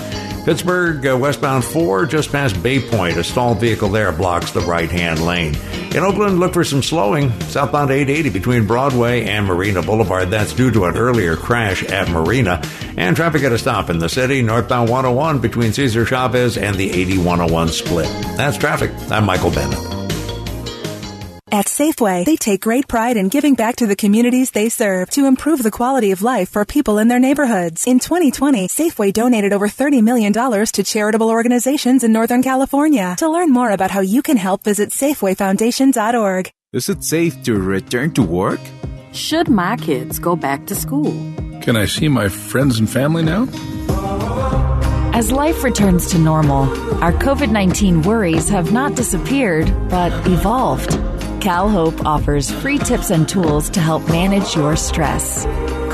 Pittsburg, 0.47 1.05
uh, 1.05 1.19
westbound 1.19 1.65
4, 1.65 2.07
just 2.07 2.31
past 2.31 2.63
Bay 2.63 2.79
Point. 2.79 3.17
A 3.17 3.25
stalled 3.25 3.59
vehicle 3.59 3.89
there 3.89 4.13
blocks 4.13 4.53
the 4.53 4.61
right 4.61 4.89
hand 4.89 5.27
lane. 5.27 5.57
In 5.91 6.05
Oakland, 6.05 6.39
look 6.39 6.53
for 6.53 6.63
some 6.63 6.85
slowing. 6.85 7.33
Southbound 7.41 7.91
880 7.91 8.31
between 8.31 8.65
Broadway 8.65 9.25
and 9.25 9.45
Marina 9.45 9.83
Boulevard. 9.83 10.31
That's 10.31 10.53
due 10.53 10.71
to 10.71 10.85
an 10.85 10.97
earlier 10.97 11.35
crash 11.35 11.83
at 11.83 12.09
Marina. 12.09 12.63
And 12.97 13.17
traffic 13.17 13.43
at 13.43 13.51
a 13.51 13.59
stop 13.59 13.91
in 13.91 13.99
the 13.99 14.09
city. 14.09 14.41
Northbound 14.41 14.89
101 14.89 15.41
between 15.41 15.73
Cesar 15.73 16.05
Chavez 16.05 16.57
and 16.57 16.77
the 16.77 16.93
8101 16.93 17.67
split. 17.71 18.07
That's 18.37 18.57
traffic. 18.57 18.93
I'm 19.11 19.25
Michael 19.25 19.51
Bennett. 19.51 20.06
At 21.53 21.67
Safeway, 21.67 22.25
they 22.25 22.35
take 22.35 22.63
great 22.63 22.89
pride 22.89 23.17
in 23.17 23.29
giving 23.29 23.55
back 23.55 23.77
to 23.77 23.87
the 23.87 23.95
communities 23.95 24.51
they 24.51 24.69
serve 24.69 25.11
to 25.11 25.27
improve 25.27 25.63
the 25.63 25.71
quality 25.71 26.11
of 26.11 26.21
life 26.21 26.51
for 26.51 26.65
people 26.65 26.99
in 26.99 27.07
their 27.07 27.21
neighborhoods. 27.21 27.87
In 27.87 28.01
2020, 28.01 28.67
Safeway 28.67 29.13
donated 29.13 29.53
over 29.53 29.69
$30 29.69 30.03
million 30.03 30.33
to 30.33 30.83
charitable 30.83 31.29
organizations 31.29 32.03
in 32.03 32.11
Northern 32.11 32.43
California. 32.43 33.15
To 33.21 33.29
learn 33.29 33.53
more 33.53 33.71
about 33.71 33.93
how 33.93 34.01
you 34.01 34.23
can 34.23 34.37
help, 34.37 34.65
visit 34.65 34.91
SafewayFoundation.org. 34.91 36.51
Is 36.73 36.89
it 36.89 37.05
safe 37.05 37.41
to 37.45 37.55
return 37.55 38.13
to 38.15 38.23
work? 38.25 38.61
Should 39.13 39.49
my 39.49 39.77
kids 39.77 40.19
go 40.19 40.35
back 40.35 40.67
to 40.67 40.75
school? 40.75 41.13
Can 41.61 41.77
I 41.77 41.87
see 41.87 42.09
my 42.09 42.29
friends 42.29 42.81
and 42.81 42.91
family 42.91 43.23
now? 43.23 43.47
As 45.15 45.31
life 45.31 45.63
returns 45.63 46.11
to 46.11 46.19
normal, 46.19 46.65
our 47.03 47.13
COVID 47.13 47.53
19 47.53 48.03
worries 48.03 48.49
have 48.49 48.73
not 48.73 48.97
disappeared, 48.97 49.73
but 49.89 50.13
evolved. 50.27 50.99
CalHope 51.47 52.05
offers 52.05 52.51
free 52.51 52.77
tips 52.77 53.11
and 53.11 53.29
tools 53.29 53.71
to 53.71 53.79
help 53.79 54.05
manage 54.09 54.57
your 54.57 54.75
stress. 54.75 55.45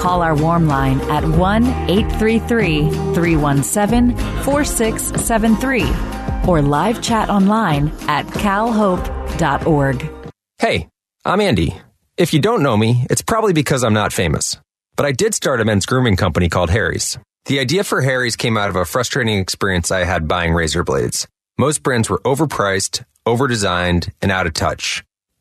Call 0.01 0.23
our 0.23 0.35
warm 0.35 0.67
line 0.67 0.99
at 1.11 1.29
1 1.29 1.67
833 1.91 2.89
317 2.89 4.17
4673 4.45 6.49
or 6.49 6.63
live 6.63 7.03
chat 7.03 7.29
online 7.29 7.93
at 8.09 8.27
calhope.org. 8.29 10.11
Hey, 10.59 10.89
I'm 11.27 11.41
Andy. 11.43 11.79
If 12.17 12.33
you 12.33 12.41
don't 12.41 12.63
know 12.63 12.79
me, 12.79 13.07
it's 13.11 13.21
probably 13.21 13.53
because 13.53 13.85
I'm 13.85 13.93
not 13.93 14.15
famous. 14.15 14.57
But 14.97 15.05
I 15.05 15.13
did 15.13 15.35
start 15.35 15.61
a 15.61 15.67
men's 15.67 15.85
grooming 15.85 16.17
company 16.17 16.49
called 16.49 16.71
Harry's. 16.71 17.19
The 17.45 17.59
idea 17.59 17.85
for 17.85 18.01
Harry's 18.01 18.37
came 18.37 18.57
out 18.57 18.71
of 18.71 18.77
a 18.77 18.87
frustrating 18.87 19.39
experience 19.39 19.91
I 19.91 20.05
had 20.05 20.27
buying 20.27 20.55
razor 20.55 20.83
blades. 20.83 21.29
Most 21.59 21.83
brands 21.83 22.09
were 22.09 22.21
overpriced, 22.21 23.05
overdesigned, 23.27 24.11
and 24.23 24.33
out 24.33 24.47
of 24.47 24.55
touch. 24.55 25.05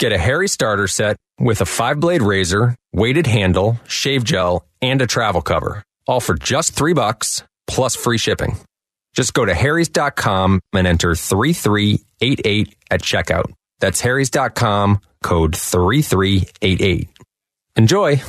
Get 0.00 0.12
a 0.12 0.18
Harry 0.18 0.48
starter 0.48 0.88
set 0.88 1.18
with 1.38 1.60
a 1.60 1.66
five 1.66 2.00
blade 2.00 2.22
razor, 2.22 2.74
weighted 2.90 3.26
handle, 3.26 3.78
shave 3.86 4.24
gel, 4.24 4.64
and 4.80 5.02
a 5.02 5.06
travel 5.06 5.42
cover. 5.42 5.84
All 6.06 6.20
for 6.20 6.34
just 6.34 6.72
three 6.72 6.94
bucks 6.94 7.42
plus 7.66 7.96
free 7.96 8.16
shipping. 8.16 8.56
Just 9.12 9.34
go 9.34 9.44
to 9.44 9.52
harrys.com 9.52 10.60
and 10.72 10.86
enter 10.86 11.14
3388 11.14 12.76
at 12.90 13.02
checkout. 13.02 13.52
That's 13.80 14.00
harrys.com 14.00 15.00
code 15.22 15.54
3388. 15.54 17.08
Enjoy. 17.76 18.22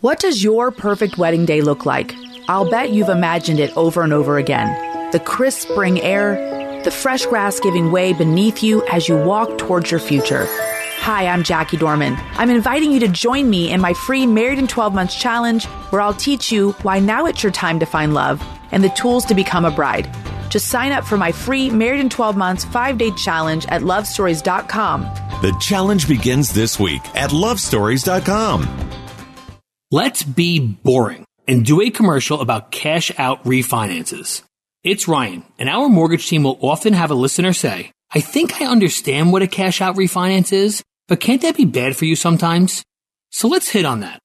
What 0.00 0.20
does 0.20 0.42
your 0.42 0.70
perfect 0.70 1.18
wedding 1.18 1.44
day 1.44 1.60
look 1.60 1.84
like? 1.84 2.14
I'll 2.48 2.70
bet 2.70 2.92
you've 2.92 3.10
imagined 3.10 3.60
it 3.60 3.76
over 3.76 4.02
and 4.02 4.14
over 4.14 4.38
again. 4.38 5.12
The 5.12 5.20
crisp 5.20 5.68
spring 5.68 6.00
air, 6.00 6.82
the 6.82 6.90
fresh 6.90 7.26
grass 7.26 7.60
giving 7.60 7.92
way 7.92 8.14
beneath 8.14 8.62
you 8.62 8.82
as 8.86 9.06
you 9.06 9.18
walk 9.18 9.58
towards 9.58 9.90
your 9.90 10.00
future. 10.00 10.48
Hi, 11.10 11.26
I'm 11.26 11.42
Jackie 11.42 11.76
Dorman. 11.76 12.16
I'm 12.34 12.50
inviting 12.50 12.92
you 12.92 13.00
to 13.00 13.08
join 13.08 13.50
me 13.50 13.72
in 13.72 13.80
my 13.80 13.94
free 13.94 14.28
Married 14.28 14.60
in 14.60 14.68
12 14.68 14.94
Months 14.94 15.16
challenge, 15.16 15.64
where 15.90 16.00
I'll 16.00 16.14
teach 16.14 16.52
you 16.52 16.70
why 16.82 17.00
now 17.00 17.26
it's 17.26 17.42
your 17.42 17.50
time 17.50 17.80
to 17.80 17.84
find 17.84 18.14
love 18.14 18.40
and 18.70 18.84
the 18.84 18.90
tools 18.90 19.24
to 19.24 19.34
become 19.34 19.64
a 19.64 19.72
bride. 19.72 20.08
Just 20.50 20.68
sign 20.68 20.92
up 20.92 21.02
for 21.02 21.16
my 21.16 21.32
free 21.32 21.68
Married 21.68 21.98
in 21.98 22.10
12 22.10 22.36
Months 22.36 22.64
five 22.64 22.96
day 22.96 23.10
challenge 23.16 23.66
at 23.66 23.82
lovestories.com. 23.82 25.02
The 25.42 25.52
challenge 25.60 26.06
begins 26.06 26.52
this 26.52 26.78
week 26.78 27.02
at 27.16 27.30
lovestories.com. 27.30 28.68
Let's 29.90 30.22
be 30.22 30.60
boring 30.60 31.24
and 31.48 31.66
do 31.66 31.80
a 31.80 31.90
commercial 31.90 32.40
about 32.40 32.70
cash 32.70 33.10
out 33.18 33.42
refinances. 33.42 34.44
It's 34.84 35.08
Ryan, 35.08 35.42
and 35.58 35.68
our 35.68 35.88
mortgage 35.88 36.28
team 36.28 36.44
will 36.44 36.60
often 36.62 36.92
have 36.92 37.10
a 37.10 37.14
listener 37.14 37.52
say, 37.52 37.90
I 38.14 38.20
think 38.20 38.62
I 38.62 38.66
understand 38.66 39.32
what 39.32 39.42
a 39.42 39.48
cash 39.48 39.80
out 39.80 39.96
refinance 39.96 40.52
is, 40.52 40.84
but 41.10 41.18
can't 41.18 41.42
that 41.42 41.56
be 41.56 41.64
bad 41.64 41.96
for 41.96 42.04
you 42.04 42.14
sometimes? 42.14 42.84
So 43.30 43.48
let's 43.48 43.68
hit 43.68 43.84
on 43.84 43.98
that. 44.00 44.20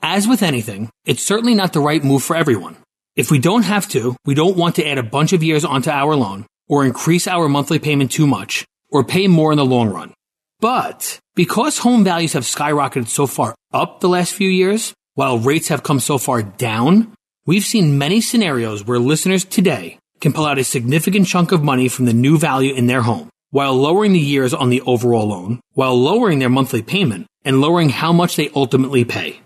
As 0.00 0.26
with 0.26 0.42
anything, 0.42 0.88
it's 1.04 1.22
certainly 1.22 1.54
not 1.54 1.74
the 1.74 1.80
right 1.80 2.02
move 2.02 2.22
for 2.22 2.34
everyone. 2.34 2.78
If 3.14 3.30
we 3.30 3.38
don't 3.38 3.64
have 3.64 3.86
to, 3.90 4.16
we 4.24 4.34
don't 4.34 4.56
want 4.56 4.76
to 4.76 4.88
add 4.88 4.96
a 4.96 5.02
bunch 5.02 5.34
of 5.34 5.42
years 5.42 5.66
onto 5.66 5.90
our 5.90 6.16
loan, 6.16 6.46
or 6.66 6.86
increase 6.86 7.28
our 7.28 7.46
monthly 7.46 7.78
payment 7.78 8.10
too 8.10 8.26
much, 8.26 8.64
or 8.88 9.04
pay 9.04 9.28
more 9.28 9.52
in 9.52 9.58
the 9.58 9.66
long 9.66 9.90
run. 9.90 10.14
But 10.60 11.18
because 11.34 11.76
home 11.76 12.04
values 12.04 12.32
have 12.32 12.44
skyrocketed 12.44 13.08
so 13.08 13.26
far 13.26 13.54
up 13.74 14.00
the 14.00 14.08
last 14.08 14.32
few 14.32 14.48
years, 14.48 14.94
while 15.16 15.38
rates 15.38 15.68
have 15.68 15.82
come 15.82 16.00
so 16.00 16.16
far 16.16 16.42
down, 16.42 17.12
we've 17.44 17.66
seen 17.66 17.98
many 17.98 18.22
scenarios 18.22 18.86
where 18.86 18.98
listeners 18.98 19.44
today 19.44 19.98
can 20.20 20.32
pull 20.32 20.46
out 20.46 20.58
a 20.58 20.64
significant 20.64 21.26
chunk 21.26 21.52
of 21.52 21.62
money 21.62 21.88
from 21.88 22.06
the 22.06 22.14
new 22.14 22.38
value 22.38 22.74
in 22.74 22.86
their 22.86 23.02
home 23.02 23.29
while 23.50 23.74
lowering 23.74 24.12
the 24.12 24.20
years 24.20 24.54
on 24.54 24.70
the 24.70 24.80
overall 24.82 25.28
loan, 25.28 25.60
while 25.74 25.98
lowering 25.98 26.38
their 26.38 26.48
monthly 26.48 26.82
payment 26.82 27.26
and 27.44 27.60
lowering 27.60 27.88
how 27.88 28.12
much 28.12 28.36
they 28.36 28.50
ultimately 28.54 29.04
pay. 29.04 29.40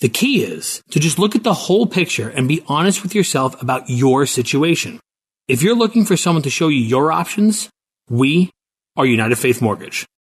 The 0.00 0.08
key 0.08 0.42
is 0.42 0.82
to 0.90 1.00
just 1.00 1.18
look 1.18 1.36
at 1.36 1.44
the 1.44 1.52
whole 1.52 1.86
picture 1.86 2.28
and 2.28 2.48
be 2.48 2.62
honest 2.66 3.02
with 3.02 3.14
yourself 3.14 3.60
about 3.60 3.90
your 3.90 4.24
situation. 4.24 4.98
If 5.46 5.62
you're 5.62 5.74
looking 5.74 6.04
for 6.04 6.16
someone 6.16 6.42
to 6.44 6.50
show 6.50 6.68
you 6.68 6.80
your 6.80 7.12
options, 7.12 7.68
we 8.08 8.50
are 8.96 9.04
United 9.04 9.36
Faith 9.36 9.60
Mortgage. 9.60 10.06